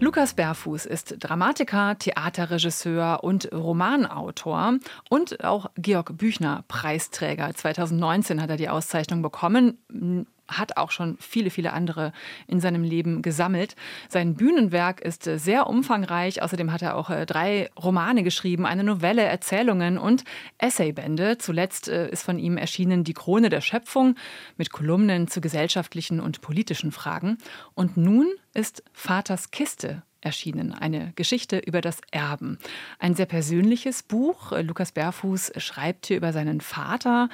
Lukas 0.00 0.32
Berfuß 0.32 0.86
ist 0.86 1.16
Dramatiker, 1.18 1.98
Theaterregisseur 1.98 3.22
und 3.22 3.52
Romanautor 3.52 4.78
und 5.10 5.44
auch 5.44 5.70
Georg 5.76 6.16
Büchner 6.16 6.64
Preisträger. 6.68 7.54
2019 7.54 8.40
hat 8.40 8.48
er 8.48 8.56
die 8.56 8.70
Auszeichnung 8.70 9.20
bekommen 9.20 10.26
hat 10.50 10.76
auch 10.76 10.90
schon 10.90 11.16
viele, 11.18 11.50
viele 11.50 11.72
andere 11.72 12.12
in 12.46 12.60
seinem 12.60 12.82
Leben 12.82 13.22
gesammelt. 13.22 13.76
Sein 14.08 14.34
Bühnenwerk 14.34 15.00
ist 15.00 15.26
äh, 15.26 15.38
sehr 15.38 15.66
umfangreich. 15.66 16.42
Außerdem 16.42 16.72
hat 16.72 16.82
er 16.82 16.96
auch 16.96 17.10
äh, 17.10 17.26
drei 17.26 17.70
Romane 17.80 18.22
geschrieben, 18.22 18.66
eine 18.66 18.84
Novelle, 18.84 19.22
Erzählungen 19.22 19.98
und 19.98 20.24
Essaybände. 20.58 21.38
Zuletzt 21.38 21.88
äh, 21.88 22.08
ist 22.10 22.22
von 22.22 22.38
ihm 22.38 22.56
erschienen 22.56 23.04
Die 23.04 23.14
Krone 23.14 23.48
der 23.48 23.60
Schöpfung 23.60 24.16
mit 24.56 24.72
Kolumnen 24.72 25.28
zu 25.28 25.40
gesellschaftlichen 25.40 26.20
und 26.20 26.40
politischen 26.40 26.92
Fragen. 26.92 27.38
Und 27.74 27.96
nun 27.96 28.28
ist 28.54 28.82
Vaters 28.92 29.50
Kiste 29.50 30.02
erschienen. 30.20 30.74
Eine 30.74 31.12
Geschichte 31.16 31.58
über 31.58 31.80
das 31.80 31.98
Erben. 32.10 32.58
Ein 32.98 33.14
sehr 33.14 33.26
persönliches 33.26 34.02
Buch. 34.02 34.52
Lukas 34.62 34.92
Berfuß 34.92 35.52
schreibt 35.56 36.06
hier 36.06 36.16
über 36.16 36.32
seinen 36.32 36.60
Vater, 36.60 37.28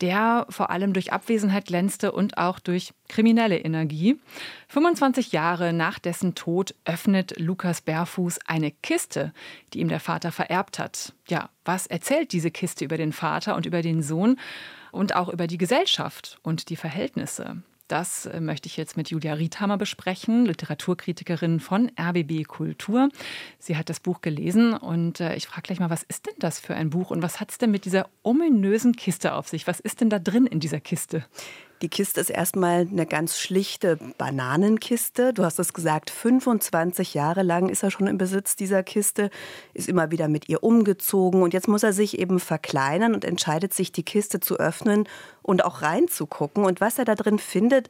der 0.00 0.46
vor 0.48 0.70
allem 0.70 0.92
durch 0.92 1.12
Abwesenheit 1.12 1.66
glänzte 1.66 2.12
und 2.12 2.38
auch 2.38 2.58
durch 2.58 2.92
kriminelle 3.08 3.58
Energie. 3.58 4.18
25 4.68 5.32
Jahre 5.32 5.72
nach 5.72 5.98
dessen 5.98 6.34
Tod 6.34 6.74
öffnet 6.84 7.38
Lukas 7.38 7.80
Bärfuß 7.80 8.38
eine 8.46 8.70
Kiste, 8.70 9.32
die 9.72 9.80
ihm 9.80 9.88
der 9.88 10.00
Vater 10.00 10.32
vererbt 10.32 10.78
hat. 10.78 11.12
Ja, 11.28 11.50
was 11.64 11.86
erzählt 11.86 12.32
diese 12.32 12.50
Kiste 12.50 12.84
über 12.84 12.96
den 12.96 13.12
Vater 13.12 13.56
und 13.56 13.66
über 13.66 13.82
den 13.82 14.02
Sohn 14.02 14.38
und 14.92 15.14
auch 15.14 15.28
über 15.28 15.46
die 15.46 15.58
Gesellschaft 15.58 16.38
und 16.42 16.70
die 16.70 16.76
Verhältnisse? 16.76 17.62
Das 17.90 18.26
äh, 18.26 18.40
möchte 18.40 18.68
ich 18.68 18.76
jetzt 18.76 18.96
mit 18.96 19.10
Julia 19.10 19.34
Riethammer 19.34 19.76
besprechen, 19.76 20.46
Literaturkritikerin 20.46 21.58
von 21.58 21.90
RBB 21.98 22.46
Kultur. 22.46 23.08
Sie 23.58 23.76
hat 23.76 23.88
das 23.90 23.98
Buch 23.98 24.20
gelesen 24.20 24.74
und 24.74 25.18
äh, 25.18 25.34
ich 25.34 25.48
frage 25.48 25.62
gleich 25.62 25.80
mal, 25.80 25.90
was 25.90 26.04
ist 26.04 26.26
denn 26.26 26.34
das 26.38 26.60
für 26.60 26.76
ein 26.76 26.90
Buch 26.90 27.10
und 27.10 27.20
was 27.20 27.40
hat 27.40 27.50
es 27.50 27.58
denn 27.58 27.72
mit 27.72 27.84
dieser 27.84 28.08
ominösen 28.22 28.94
Kiste 28.94 29.34
auf 29.34 29.48
sich? 29.48 29.66
Was 29.66 29.80
ist 29.80 30.00
denn 30.00 30.08
da 30.08 30.20
drin 30.20 30.46
in 30.46 30.60
dieser 30.60 30.78
Kiste? 30.78 31.24
Die 31.82 31.88
Kiste 31.88 32.20
ist 32.20 32.28
erstmal 32.28 32.86
eine 32.90 33.06
ganz 33.06 33.38
schlichte 33.38 33.98
Bananenkiste. 34.18 35.32
Du 35.32 35.44
hast 35.44 35.58
es 35.58 35.72
gesagt, 35.72 36.10
25 36.10 37.14
Jahre 37.14 37.42
lang 37.42 37.70
ist 37.70 37.82
er 37.82 37.90
schon 37.90 38.06
im 38.06 38.18
Besitz 38.18 38.54
dieser 38.54 38.82
Kiste, 38.82 39.30
ist 39.72 39.88
immer 39.88 40.10
wieder 40.10 40.28
mit 40.28 40.50
ihr 40.50 40.62
umgezogen 40.62 41.42
und 41.42 41.54
jetzt 41.54 41.68
muss 41.68 41.82
er 41.82 41.94
sich 41.94 42.18
eben 42.18 42.38
verkleinern 42.38 43.14
und 43.14 43.24
entscheidet 43.24 43.72
sich, 43.72 43.92
die 43.92 44.02
Kiste 44.02 44.40
zu 44.40 44.58
öffnen 44.58 45.08
und 45.42 45.64
auch 45.64 45.80
reinzugucken. 45.80 46.64
Und 46.64 46.82
was 46.82 46.98
er 46.98 47.06
da 47.06 47.14
drin 47.14 47.38
findet, 47.38 47.88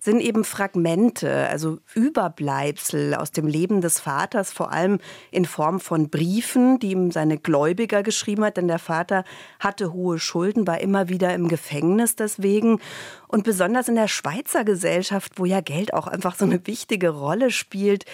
sind 0.00 0.20
eben 0.20 0.44
Fragmente, 0.44 1.46
also 1.48 1.78
Überbleibsel 1.94 3.14
aus 3.14 3.30
dem 3.30 3.46
Leben 3.46 3.82
des 3.82 4.00
Vaters, 4.00 4.50
vor 4.50 4.72
allem 4.72 4.98
in 5.30 5.44
Form 5.44 5.78
von 5.78 6.08
Briefen, 6.08 6.78
die 6.78 6.92
ihm 6.92 7.10
seine 7.10 7.38
Gläubiger 7.38 8.02
geschrieben 8.02 8.44
hat, 8.44 8.56
denn 8.56 8.66
der 8.66 8.78
Vater 8.78 9.24
hatte 9.60 9.92
hohe 9.92 10.18
Schulden, 10.18 10.66
war 10.66 10.80
immer 10.80 11.10
wieder 11.10 11.34
im 11.34 11.48
Gefängnis 11.48 12.16
deswegen. 12.16 12.80
Und 13.28 13.44
besonders 13.44 13.88
in 13.88 13.94
der 13.94 14.08
Schweizer 14.08 14.64
Gesellschaft, 14.64 15.34
wo 15.36 15.44
ja 15.44 15.60
Geld 15.60 15.92
auch 15.92 16.06
einfach 16.06 16.34
so 16.34 16.46
eine 16.46 16.66
wichtige 16.66 17.10
Rolle 17.10 17.50
spielt, 17.50 18.06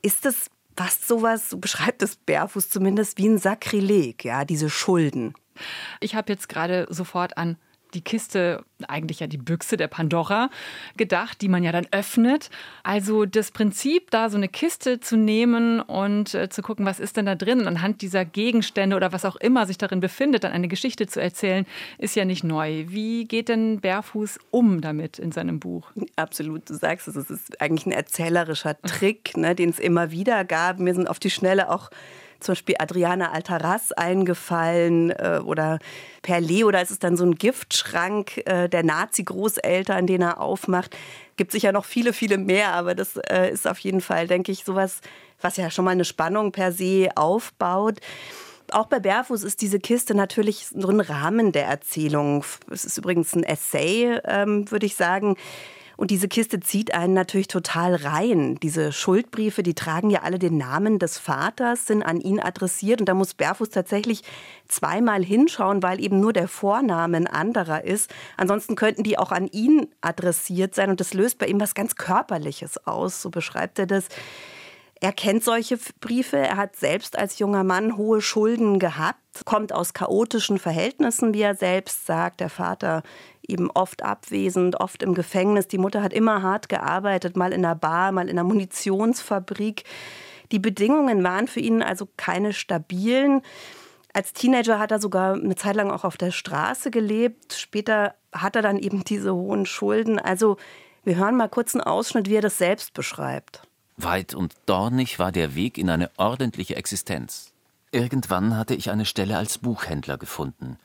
ist 0.00 0.24
es 0.24 0.46
fast 0.76 1.08
sowas, 1.08 1.50
so 1.50 1.58
beschreibt 1.58 2.02
es 2.02 2.16
Bärfuß 2.16 2.70
zumindest, 2.70 3.18
wie 3.18 3.28
ein 3.28 3.38
Sakrileg, 3.38 4.24
ja, 4.24 4.44
diese 4.44 4.70
Schulden. 4.70 5.34
Ich 6.00 6.14
habe 6.14 6.32
jetzt 6.32 6.48
gerade 6.48 6.86
sofort 6.88 7.36
an 7.36 7.56
die 7.94 8.02
Kiste, 8.02 8.64
eigentlich 8.88 9.20
ja 9.20 9.26
die 9.26 9.38
Büchse 9.38 9.76
der 9.76 9.88
Pandora, 9.88 10.50
gedacht, 10.96 11.40
die 11.40 11.48
man 11.48 11.62
ja 11.62 11.72
dann 11.72 11.86
öffnet. 11.90 12.50
Also 12.82 13.26
das 13.26 13.50
Prinzip, 13.50 14.10
da 14.10 14.30
so 14.30 14.36
eine 14.36 14.48
Kiste 14.48 15.00
zu 15.00 15.16
nehmen 15.16 15.80
und 15.80 16.34
äh, 16.34 16.48
zu 16.48 16.62
gucken, 16.62 16.86
was 16.86 17.00
ist 17.00 17.16
denn 17.16 17.26
da 17.26 17.34
drin 17.34 17.60
und 17.60 17.66
anhand 17.66 18.02
dieser 18.02 18.24
Gegenstände 18.24 18.96
oder 18.96 19.12
was 19.12 19.24
auch 19.24 19.36
immer 19.36 19.66
sich 19.66 19.78
darin 19.78 20.00
befindet, 20.00 20.44
dann 20.44 20.52
eine 20.52 20.68
Geschichte 20.68 21.06
zu 21.06 21.20
erzählen, 21.20 21.66
ist 21.98 22.16
ja 22.16 22.24
nicht 22.24 22.44
neu. 22.44 22.84
Wie 22.88 23.26
geht 23.26 23.48
denn 23.48 23.80
Bärfuß 23.80 24.38
um 24.50 24.80
damit 24.80 25.18
in 25.18 25.32
seinem 25.32 25.60
Buch? 25.60 25.90
Absolut, 26.16 26.68
du 26.68 26.74
sagst 26.74 27.08
es, 27.08 27.16
es 27.16 27.30
ist 27.30 27.60
eigentlich 27.60 27.86
ein 27.86 27.92
erzählerischer 27.92 28.80
Trick, 28.82 29.36
ne, 29.36 29.54
den 29.54 29.70
es 29.70 29.78
immer 29.78 30.10
wieder 30.10 30.44
gab. 30.44 30.78
Mir 30.78 30.94
sind 30.94 31.08
auf 31.08 31.18
die 31.18 31.30
Schnelle 31.30 31.70
auch 31.70 31.90
zum 32.42 32.52
Beispiel 32.52 32.76
Adriana 32.78 33.32
Altaraz 33.32 33.92
eingefallen 33.92 35.10
äh, 35.10 35.40
oder 35.44 35.78
Per 36.22 36.40
Leo, 36.40 36.70
da 36.70 36.80
ist 36.80 36.90
es 36.90 36.98
dann 36.98 37.16
so 37.16 37.24
ein 37.24 37.34
Giftschrank 37.34 38.42
äh, 38.46 38.68
der 38.68 38.82
Nazi-Großeltern, 38.82 40.06
den 40.06 40.22
er 40.22 40.40
aufmacht. 40.40 40.96
Gibt 41.36 41.52
sicher 41.52 41.72
noch 41.72 41.84
viele, 41.84 42.12
viele 42.12 42.38
mehr, 42.38 42.72
aber 42.74 42.94
das 42.94 43.16
äh, 43.16 43.50
ist 43.50 43.66
auf 43.66 43.78
jeden 43.78 44.00
Fall, 44.00 44.26
denke 44.26 44.52
ich, 44.52 44.64
sowas, 44.64 45.00
was 45.40 45.56
ja 45.56 45.70
schon 45.70 45.84
mal 45.84 45.92
eine 45.92 46.04
Spannung 46.04 46.52
per 46.52 46.72
se 46.72 47.08
aufbaut. 47.16 47.98
Auch 48.70 48.86
bei 48.86 49.00
Berfuß 49.00 49.42
ist 49.42 49.60
diese 49.60 49.78
Kiste 49.78 50.14
natürlich 50.14 50.68
so 50.68 50.88
ein 50.88 51.00
Rahmen 51.00 51.52
der 51.52 51.66
Erzählung. 51.66 52.44
Es 52.70 52.84
ist 52.84 52.96
übrigens 52.96 53.34
ein 53.34 53.42
Essay, 53.42 54.18
ähm, 54.24 54.70
würde 54.70 54.86
ich 54.86 54.94
sagen 54.94 55.36
Und 56.02 56.10
diese 56.10 56.26
Kiste 56.26 56.58
zieht 56.58 56.94
einen 56.94 57.14
natürlich 57.14 57.46
total 57.46 57.94
rein. 57.94 58.56
Diese 58.60 58.90
Schuldbriefe, 58.90 59.62
die 59.62 59.74
tragen 59.74 60.10
ja 60.10 60.22
alle 60.22 60.40
den 60.40 60.58
Namen 60.58 60.98
des 60.98 61.16
Vaters, 61.16 61.86
sind 61.86 62.02
an 62.02 62.20
ihn 62.20 62.40
adressiert. 62.40 62.98
Und 62.98 63.08
da 63.08 63.14
muss 63.14 63.34
Berfuß 63.34 63.70
tatsächlich 63.70 64.24
zweimal 64.66 65.22
hinschauen, 65.24 65.80
weil 65.80 66.00
eben 66.00 66.18
nur 66.18 66.32
der 66.32 66.48
Vorname 66.48 67.18
ein 67.18 67.28
anderer 67.28 67.84
ist. 67.84 68.12
Ansonsten 68.36 68.74
könnten 68.74 69.04
die 69.04 69.16
auch 69.16 69.30
an 69.30 69.46
ihn 69.46 69.86
adressiert 70.00 70.74
sein. 70.74 70.90
Und 70.90 70.98
das 70.98 71.14
löst 71.14 71.38
bei 71.38 71.46
ihm 71.46 71.60
was 71.60 71.72
ganz 71.72 71.94
Körperliches 71.94 72.84
aus. 72.84 73.22
So 73.22 73.30
beschreibt 73.30 73.78
er 73.78 73.86
das. 73.86 74.08
Er 75.02 75.12
kennt 75.12 75.42
solche 75.42 75.80
Briefe. 75.98 76.36
Er 76.36 76.56
hat 76.56 76.76
selbst 76.76 77.18
als 77.18 77.40
junger 77.40 77.64
Mann 77.64 77.96
hohe 77.96 78.22
Schulden 78.22 78.78
gehabt, 78.78 79.44
kommt 79.44 79.72
aus 79.72 79.94
chaotischen 79.94 80.60
Verhältnissen, 80.60 81.34
wie 81.34 81.42
er 81.42 81.56
selbst 81.56 82.06
sagt. 82.06 82.38
Der 82.38 82.48
Vater 82.48 83.02
eben 83.44 83.68
oft 83.72 84.04
abwesend, 84.04 84.80
oft 84.80 85.02
im 85.02 85.14
Gefängnis. 85.14 85.66
Die 85.66 85.78
Mutter 85.78 86.04
hat 86.04 86.12
immer 86.12 86.42
hart 86.42 86.68
gearbeitet, 86.68 87.36
mal 87.36 87.52
in 87.52 87.62
der 87.62 87.74
Bar, 87.74 88.12
mal 88.12 88.28
in 88.28 88.36
der 88.36 88.44
Munitionsfabrik. 88.44 89.82
Die 90.52 90.60
Bedingungen 90.60 91.24
waren 91.24 91.48
für 91.48 91.58
ihn 91.58 91.82
also 91.82 92.06
keine 92.16 92.52
stabilen. 92.52 93.42
Als 94.12 94.32
Teenager 94.34 94.78
hat 94.78 94.92
er 94.92 95.00
sogar 95.00 95.34
eine 95.34 95.56
Zeit 95.56 95.74
lang 95.74 95.90
auch 95.90 96.04
auf 96.04 96.16
der 96.16 96.30
Straße 96.30 96.92
gelebt. 96.92 97.54
Später 97.54 98.14
hat 98.30 98.54
er 98.54 98.62
dann 98.62 98.78
eben 98.78 99.02
diese 99.02 99.34
hohen 99.34 99.66
Schulden. 99.66 100.20
Also 100.20 100.58
wir 101.02 101.16
hören 101.16 101.36
mal 101.36 101.48
kurz 101.48 101.74
einen 101.74 101.82
Ausschnitt, 101.82 102.28
wie 102.28 102.36
er 102.36 102.40
das 102.40 102.58
selbst 102.58 102.94
beschreibt. 102.94 103.62
Weit 104.02 104.34
und 104.34 104.54
dornig 104.66 105.18
war 105.18 105.32
der 105.32 105.54
Weg 105.54 105.78
in 105.78 105.90
eine 105.90 106.10
ordentliche 106.16 106.76
Existenz. 106.76 107.52
Irgendwann 107.90 108.56
hatte 108.56 108.74
ich 108.74 108.90
eine 108.90 109.04
Stelle 109.04 109.36
als 109.36 109.58
Buchhändler 109.58 110.18
gefunden, 110.18 110.78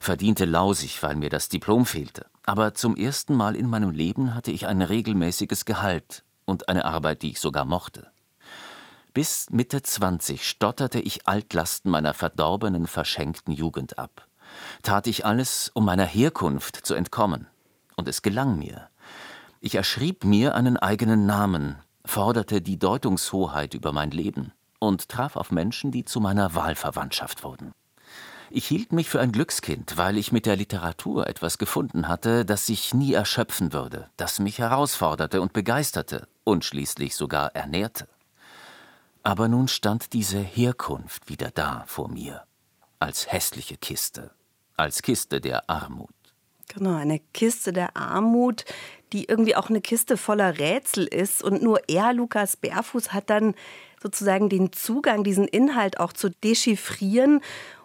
verdiente 0.00 0.44
lausig, 0.44 1.02
weil 1.02 1.16
mir 1.16 1.30
das 1.30 1.48
Diplom 1.48 1.86
fehlte. 1.86 2.26
Aber 2.44 2.74
zum 2.74 2.96
ersten 2.96 3.34
Mal 3.34 3.56
in 3.56 3.68
meinem 3.68 3.90
Leben 3.90 4.34
hatte 4.34 4.50
ich 4.50 4.66
ein 4.66 4.82
regelmäßiges 4.82 5.64
Gehalt 5.64 6.24
und 6.44 6.68
eine 6.68 6.84
Arbeit, 6.84 7.22
die 7.22 7.30
ich 7.30 7.40
sogar 7.40 7.64
mochte. 7.64 8.10
Bis 9.14 9.50
Mitte 9.50 9.82
20 9.82 10.48
stotterte 10.48 11.00
ich 11.00 11.26
Altlasten 11.26 11.90
meiner 11.90 12.14
verdorbenen, 12.14 12.86
verschenkten 12.86 13.52
Jugend 13.52 13.98
ab. 13.98 14.26
Tat 14.82 15.06
ich 15.06 15.24
alles, 15.24 15.70
um 15.74 15.84
meiner 15.84 16.06
Herkunft 16.06 16.76
zu 16.76 16.94
entkommen. 16.94 17.46
Und 17.96 18.08
es 18.08 18.22
gelang 18.22 18.58
mir. 18.58 18.88
Ich 19.60 19.74
erschrieb 19.74 20.24
mir 20.24 20.54
einen 20.54 20.76
eigenen 20.76 21.26
Namen, 21.26 21.76
forderte 22.08 22.62
die 22.62 22.78
Deutungshoheit 22.78 23.74
über 23.74 23.92
mein 23.92 24.10
Leben 24.10 24.52
und 24.78 25.08
traf 25.08 25.36
auf 25.36 25.50
Menschen, 25.50 25.92
die 25.92 26.04
zu 26.04 26.20
meiner 26.20 26.54
Wahlverwandtschaft 26.54 27.44
wurden. 27.44 27.72
Ich 28.50 28.66
hielt 28.66 28.92
mich 28.92 29.10
für 29.10 29.20
ein 29.20 29.30
Glückskind, 29.30 29.98
weil 29.98 30.16
ich 30.16 30.32
mit 30.32 30.46
der 30.46 30.56
Literatur 30.56 31.26
etwas 31.26 31.58
gefunden 31.58 32.08
hatte, 32.08 32.46
das 32.46 32.64
sich 32.64 32.94
nie 32.94 33.12
erschöpfen 33.12 33.74
würde, 33.74 34.08
das 34.16 34.38
mich 34.38 34.58
herausforderte 34.58 35.42
und 35.42 35.52
begeisterte 35.52 36.26
und 36.44 36.64
schließlich 36.64 37.14
sogar 37.14 37.54
ernährte. 37.54 38.08
Aber 39.22 39.48
nun 39.48 39.68
stand 39.68 40.14
diese 40.14 40.38
Herkunft 40.38 41.28
wieder 41.28 41.50
da 41.50 41.84
vor 41.86 42.08
mir, 42.08 42.44
als 42.98 43.30
hässliche 43.30 43.76
Kiste, 43.76 44.30
als 44.78 45.02
Kiste 45.02 45.42
der 45.42 45.68
Armut. 45.68 46.08
Genau, 46.68 46.96
eine 46.96 47.18
Kiste 47.32 47.72
der 47.72 47.96
Armut, 47.96 48.64
die 49.12 49.24
irgendwie 49.24 49.56
auch 49.56 49.70
eine 49.70 49.80
Kiste 49.80 50.16
voller 50.16 50.58
Rätsel 50.58 51.06
ist. 51.06 51.42
Und 51.42 51.62
nur 51.62 51.80
er, 51.88 52.12
Lukas 52.12 52.56
Bärfuß, 52.56 53.12
hat 53.12 53.30
dann 53.30 53.54
sozusagen 54.02 54.48
den 54.48 54.72
Zugang, 54.72 55.24
diesen 55.24 55.48
Inhalt 55.48 56.00
auch 56.00 56.12
zu 56.12 56.30
dechiffrieren 56.30 57.40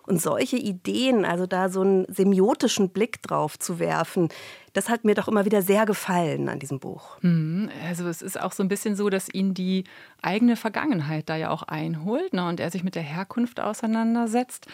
und 0.06 0.22
solche 0.22 0.58
Ideen, 0.58 1.26
also 1.26 1.46
da 1.46 1.70
so 1.70 1.82
einen 1.82 2.06
semiotischen 2.10 2.90
Blick 2.90 3.22
drauf 3.22 3.58
zu 3.58 3.80
werfen, 3.80 4.30
das 4.74 4.90
hat 4.90 5.06
mir 5.06 5.16
doch 5.16 5.28
immer 5.28 5.46
wieder 5.46 5.62
sehr 5.62 5.86
gefallen 5.86 6.50
an 6.50 6.60
diesem 6.60 6.80
Buch. 6.80 7.18
Mhm. 7.22 7.70
Also 7.88 8.08
es 8.08 8.22
ist 8.22 8.40
auch 8.40 8.52
so 8.52 8.64
ein 8.64 8.68
bisschen 8.68 8.96
so, 8.96 9.10
dass 9.10 9.34
ihn 9.34 9.54
die 9.54 9.86
eigene 10.22 10.56
Vergangenheit 10.56 11.30
da 11.30 11.36
ja 11.36 11.50
auch 11.52 11.64
einholt 11.64 12.34
ne, 12.34 12.48
und 12.48 12.60
er 12.60 12.72
sich 12.72 12.84
mit 12.84 12.96
der 12.96 13.04
Herkunft 13.04 13.60
auseinandersetzt. 13.60 14.68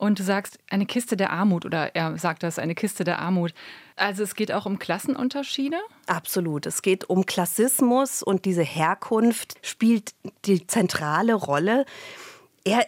Und 0.00 0.18
du 0.18 0.22
sagst, 0.22 0.58
eine 0.70 0.86
Kiste 0.86 1.14
der 1.14 1.30
Armut 1.30 1.66
oder 1.66 1.94
er 1.94 2.16
sagt 2.16 2.42
das, 2.42 2.58
eine 2.58 2.74
Kiste 2.74 3.04
der 3.04 3.18
Armut. 3.18 3.52
Also 3.96 4.22
es 4.22 4.34
geht 4.34 4.50
auch 4.50 4.64
um 4.64 4.78
Klassenunterschiede? 4.78 5.76
Absolut. 6.06 6.64
Es 6.64 6.80
geht 6.80 7.10
um 7.10 7.26
Klassismus 7.26 8.22
und 8.22 8.46
diese 8.46 8.62
Herkunft 8.62 9.58
spielt 9.60 10.14
die 10.46 10.66
zentrale 10.66 11.34
Rolle. 11.34 11.84
Er 12.64 12.86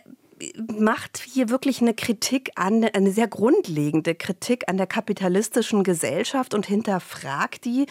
macht 0.78 1.18
hier 1.18 1.48
wirklich 1.48 1.80
eine 1.80 1.94
Kritik 1.94 2.52
an, 2.56 2.84
eine 2.84 3.12
sehr 3.12 3.28
grundlegende 3.28 4.14
Kritik 4.14 4.68
an 4.68 4.76
der 4.76 4.86
kapitalistischen 4.86 5.84
Gesellschaft 5.84 6.54
und 6.54 6.66
hinterfragt 6.66 7.64
die. 7.64 7.86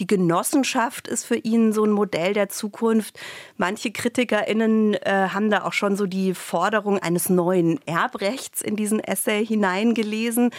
Die 0.00 0.06
Genossenschaft 0.06 1.08
ist 1.08 1.24
für 1.24 1.36
ihn 1.36 1.72
so 1.72 1.84
ein 1.84 1.90
Modell 1.90 2.32
der 2.32 2.48
Zukunft. 2.48 3.18
Manche 3.56 3.90
KritikerInnen 3.90 4.94
äh, 4.94 5.28
haben 5.32 5.50
da 5.50 5.64
auch 5.64 5.72
schon 5.72 5.96
so 5.96 6.06
die 6.06 6.34
Forderung 6.34 6.98
eines 6.98 7.28
neuen 7.28 7.80
Erbrechts 7.86 8.62
in 8.62 8.76
diesen 8.76 9.00
Essay 9.00 9.44
hineingelesen. 9.44 10.50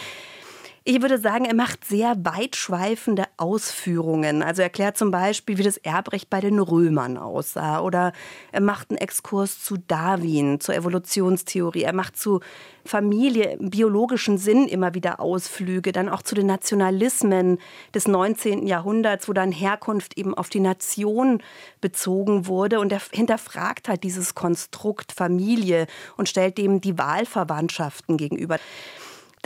Ich 0.84 1.02
würde 1.02 1.18
sagen, 1.18 1.44
er 1.44 1.54
macht 1.54 1.84
sehr 1.84 2.16
weitschweifende 2.24 3.24
Ausführungen. 3.36 4.42
Also 4.42 4.62
er 4.62 4.66
erklärt 4.66 4.96
zum 4.96 5.10
Beispiel, 5.10 5.58
wie 5.58 5.62
das 5.62 5.76
Erbrecht 5.76 6.30
bei 6.30 6.40
den 6.40 6.58
Römern 6.58 7.18
aussah. 7.18 7.80
Oder 7.80 8.12
er 8.52 8.60
macht 8.60 8.90
einen 8.90 8.98
Exkurs 8.98 9.62
zu 9.62 9.76
Darwin, 9.76 10.60
zur 10.60 10.74
Evolutionstheorie. 10.74 11.82
Er 11.82 11.92
macht 11.92 12.16
zu 12.16 12.40
Familie 12.84 13.52
im 13.52 13.70
biologischen 13.70 14.38
Sinn 14.38 14.66
immer 14.66 14.94
wieder 14.94 15.20
Ausflüge. 15.20 15.92
Dann 15.92 16.08
auch 16.08 16.22
zu 16.22 16.34
den 16.34 16.46
Nationalismen 16.46 17.58
des 17.94 18.08
19. 18.08 18.66
Jahrhunderts, 18.66 19.28
wo 19.28 19.32
dann 19.32 19.52
Herkunft 19.52 20.16
eben 20.16 20.32
auf 20.32 20.48
die 20.48 20.60
Nation 20.60 21.42
bezogen 21.82 22.46
wurde. 22.46 22.80
Und 22.80 22.92
er 22.92 23.02
hinterfragt 23.12 23.88
halt 23.88 24.04
dieses 24.04 24.34
Konstrukt 24.34 25.12
Familie 25.12 25.86
und 26.16 26.28
stellt 26.28 26.56
dem 26.56 26.80
die 26.80 26.96
Wahlverwandtschaften 26.96 28.16
gegenüber 28.16 28.58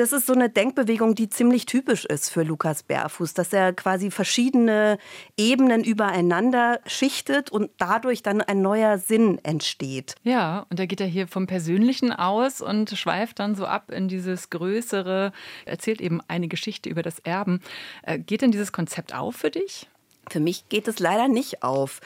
das 0.03 0.13
ist 0.13 0.27
so 0.27 0.33
eine 0.33 0.51
Denkbewegung, 0.51 1.15
die 1.15 1.29
ziemlich 1.29 1.65
typisch 1.65 2.05
ist 2.05 2.29
für 2.29 2.43
Lukas 2.43 2.83
Bärfuß, 2.83 3.35
dass 3.35 3.53
er 3.53 3.73
quasi 3.73 4.11
verschiedene 4.11 4.99
Ebenen 5.37 5.85
übereinander 5.85 6.81
schichtet 6.87 7.51
und 7.51 7.71
dadurch 7.79 8.25
dann 8.25 8.41
ein 8.41 8.63
neuer 8.63 8.99
Sinn 8.99 9.39
entsteht. 9.45 10.17
Ja, 10.25 10.67
und 10.71 10.81
da 10.81 10.87
geht 10.87 11.01
er 11.01 11.07
hier 11.07 11.29
vom 11.29 11.47
Persönlichen 11.47 12.13
aus 12.13 12.61
und 12.61 12.91
schweift 12.91 13.39
dann 13.39 13.55
so 13.55 13.65
ab 13.65 13.93
in 13.93 14.09
dieses 14.09 14.51
Größere, 14.51 15.31
erzählt 15.67 16.01
eben 16.01 16.21
eine 16.27 16.49
Geschichte 16.49 16.91
über 16.91 17.03
das 17.03 17.21
Erben. 17.21 17.61
Äh, 18.03 18.19
geht 18.19 18.43
denn 18.43 18.51
dieses 18.51 18.73
Konzept 18.73 19.15
auf 19.15 19.37
für 19.37 19.53
dich? 19.53 19.87
Für 20.31 20.41
mich 20.41 20.69
geht 20.69 20.89
es 20.89 20.99
leider 20.99 21.29
nicht 21.29 21.63
auf. 21.63 22.01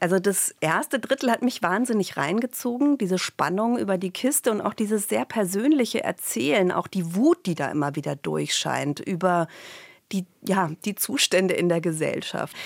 Also 0.00 0.18
das 0.20 0.54
erste 0.60 1.00
Drittel 1.00 1.30
hat 1.30 1.42
mich 1.42 1.62
wahnsinnig 1.62 2.16
reingezogen, 2.16 2.98
diese 2.98 3.18
Spannung 3.18 3.78
über 3.78 3.98
die 3.98 4.10
Kiste 4.10 4.52
und 4.52 4.60
auch 4.60 4.74
dieses 4.74 5.08
sehr 5.08 5.24
persönliche 5.24 6.04
Erzählen, 6.04 6.70
auch 6.70 6.86
die 6.86 7.14
Wut, 7.14 7.46
die 7.46 7.54
da 7.54 7.68
immer 7.70 7.96
wieder 7.96 8.14
durchscheint 8.14 9.00
über 9.00 9.48
die, 10.12 10.24
ja, 10.46 10.70
die 10.84 10.94
Zustände 10.94 11.54
in 11.54 11.68
der 11.68 11.80
Gesellschaft. 11.80 12.56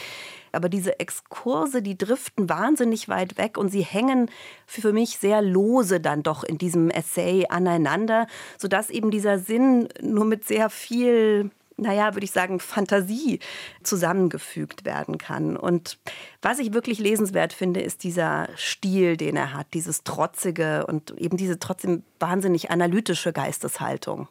Aber 0.52 0.68
diese 0.68 1.00
Exkurse, 1.00 1.81
die 1.81 1.96
driften 1.96 2.50
wahnsinnig 2.50 3.09
weit 3.09 3.38
weg 3.38 3.57
und 3.57 3.70
sie 3.70 3.83
hängen 3.83 4.31
für 4.66 4.92
mich 4.92 5.16
sehr 5.18 5.40
lose 5.40 5.98
dann 5.98 6.22
doch 6.22 6.44
in 6.44 6.59
diesem 6.59 6.90
Essay 6.90 7.46
aneinander, 7.48 8.26
sodass 8.59 8.90
eben 8.90 9.11
dieser 9.11 9.38
Sinn 9.38 9.88
nur 10.02 10.26
mit 10.26 10.44
sehr 10.44 10.68
viel 10.68 11.50
naja, 11.83 12.14
würde 12.14 12.25
ich 12.25 12.33
sagen, 12.33 12.61
Fantasie 12.61 13.40
zusammengefügt 13.83 14.85
werden 14.85 15.18
kann. 15.18 15.57
Und 15.57 15.99
was 16.40 16.59
ich 16.59 16.73
wirklich 16.73 16.99
lesenswert 16.99 17.53
finde, 17.53 17.81
ist 17.81 18.05
dieser 18.05 18.49
Stil, 18.57 19.16
den 19.16 19.37
er 19.37 19.53
hat, 19.53 19.75
dieses 19.75 20.05
Trotzige 20.05 20.87
und 20.87 21.11
eben 21.18 21.37
diese 21.37 21.59
trotzdem 21.59 22.03
wahnsinnig 22.18 22.71
analytische 22.71 23.33
Geisteshaltung. 23.33 24.29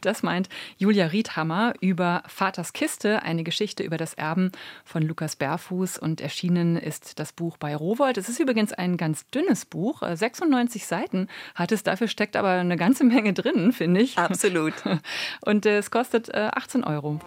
Das 0.00 0.22
meint 0.22 0.48
Julia 0.76 1.06
Riedhammer 1.06 1.74
über 1.80 2.22
Vaters 2.26 2.72
Kiste, 2.72 3.22
eine 3.22 3.44
Geschichte 3.44 3.82
über 3.82 3.96
das 3.96 4.14
Erben 4.14 4.52
von 4.84 5.02
Lukas 5.02 5.36
Bärfuß. 5.36 5.98
Und 5.98 6.20
erschienen 6.20 6.76
ist 6.76 7.18
das 7.18 7.32
Buch 7.32 7.56
bei 7.56 7.74
Rowold. 7.74 8.18
Es 8.18 8.28
ist 8.28 8.40
übrigens 8.40 8.72
ein 8.72 8.96
ganz 8.96 9.26
dünnes 9.28 9.64
Buch, 9.66 10.02
96 10.02 10.82
äh, 10.82 10.84
Seiten 10.84 11.28
hat 11.54 11.72
es. 11.72 11.82
Dafür 11.82 12.08
steckt 12.08 12.36
aber 12.36 12.50
eine 12.50 12.76
ganze 12.76 13.04
Menge 13.04 13.32
drin, 13.32 13.72
finde 13.72 14.00
ich. 14.00 14.18
Absolut. 14.18 14.74
Und 15.44 15.66
äh, 15.66 15.78
es 15.78 15.90
kostet 15.90 16.34
18 16.34 16.82
äh, 16.82 16.86
Euro. 16.86 17.20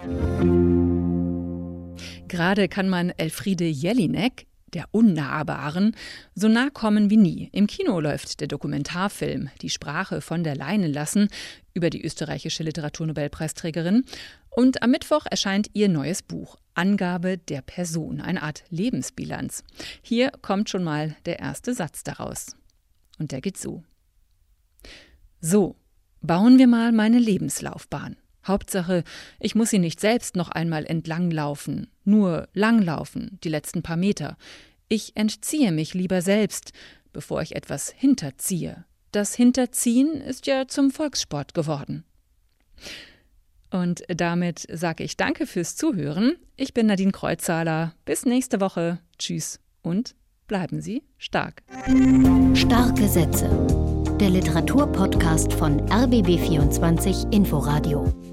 Gerade 2.28 2.68
kann 2.68 2.90
man 2.90 3.12
Elfriede 3.12 3.66
Jelinek 3.66 4.48
der 4.74 4.88
Unnahbaren, 4.92 5.96
so 6.36 6.48
nah 6.48 6.70
kommen 6.70 7.10
wie 7.10 7.18
nie. 7.18 7.50
Im 7.52 7.68
Kino 7.68 8.00
läuft 8.00 8.40
der 8.40 8.48
Dokumentarfilm 8.48 9.50
Die 9.62 9.70
Sprache 9.70 10.22
von 10.22 10.44
der 10.44 10.56
Leine 10.56 10.88
lassen 10.88 11.30
über 11.74 11.90
die 11.90 12.04
österreichische 12.04 12.64
Literaturnobelpreisträgerin. 12.64 14.06
Und 14.50 14.84
am 14.84 14.92
Mittwoch 14.92 15.26
erscheint 15.30 15.70
ihr 15.74 15.90
neues 15.90 16.22
Buch 16.22 16.58
Angabe 16.76 17.38
der 17.38 17.62
Person, 17.62 18.22
eine 18.22 18.42
Art 18.42 18.64
Lebensbilanz. 18.70 19.64
Hier 20.02 20.32
kommt 20.42 20.70
schon 20.70 20.84
mal 20.84 21.16
der 21.26 21.40
erste 21.40 21.74
Satz 21.74 22.04
daraus. 22.04 22.56
Und 23.20 23.32
der 23.32 23.42
geht 23.42 23.58
so. 23.58 23.84
So, 25.40 25.76
bauen 26.22 26.58
wir 26.58 26.68
mal 26.68 26.92
meine 26.92 27.20
Lebenslaufbahn. 27.20 28.16
Hauptsache, 28.46 29.04
ich 29.40 29.56
muss 29.56 29.70
sie 29.70 29.80
nicht 29.80 30.00
selbst 30.00 30.36
noch 30.36 30.50
einmal 30.50 30.86
entlanglaufen, 30.86 31.88
nur 32.04 32.48
langlaufen, 32.54 33.40
die 33.44 33.50
letzten 33.50 33.84
paar 33.84 33.98
Meter. 33.98 34.38
Ich 34.90 35.16
entziehe 35.16 35.72
mich 35.72 35.94
lieber 35.94 36.22
selbst, 36.22 36.72
bevor 37.14 37.42
ich 37.42 37.56
etwas 37.56 37.90
hinterziehe. 37.90 38.86
Das 39.12 39.36
Hinterziehen 39.36 40.22
ist 40.22 40.48
ja 40.48 40.68
zum 40.68 40.92
Volkssport 40.92 41.54
geworden. 41.54 42.04
Und 43.72 44.04
damit 44.08 44.68
sage 44.72 45.04
ich 45.04 45.18
Danke 45.18 45.48
fürs 45.48 45.76
Zuhören. 45.76 46.36
Ich 46.56 46.74
bin 46.74 46.86
Nadine 46.86 47.12
Kreuzhaler. 47.12 47.96
Bis 48.06 48.26
nächste 48.26 48.62
Woche. 48.62 49.00
Tschüss 49.18 49.60
und 49.82 50.16
bleiben 50.48 50.82
Sie 50.82 51.04
stark. 51.18 51.64
Starke 52.54 53.08
Sätze. 53.08 53.50
Der 54.20 54.30
Literaturpodcast 54.30 55.54
von 55.54 55.82
RBB24 55.90 57.34
Inforadio. 57.34 58.33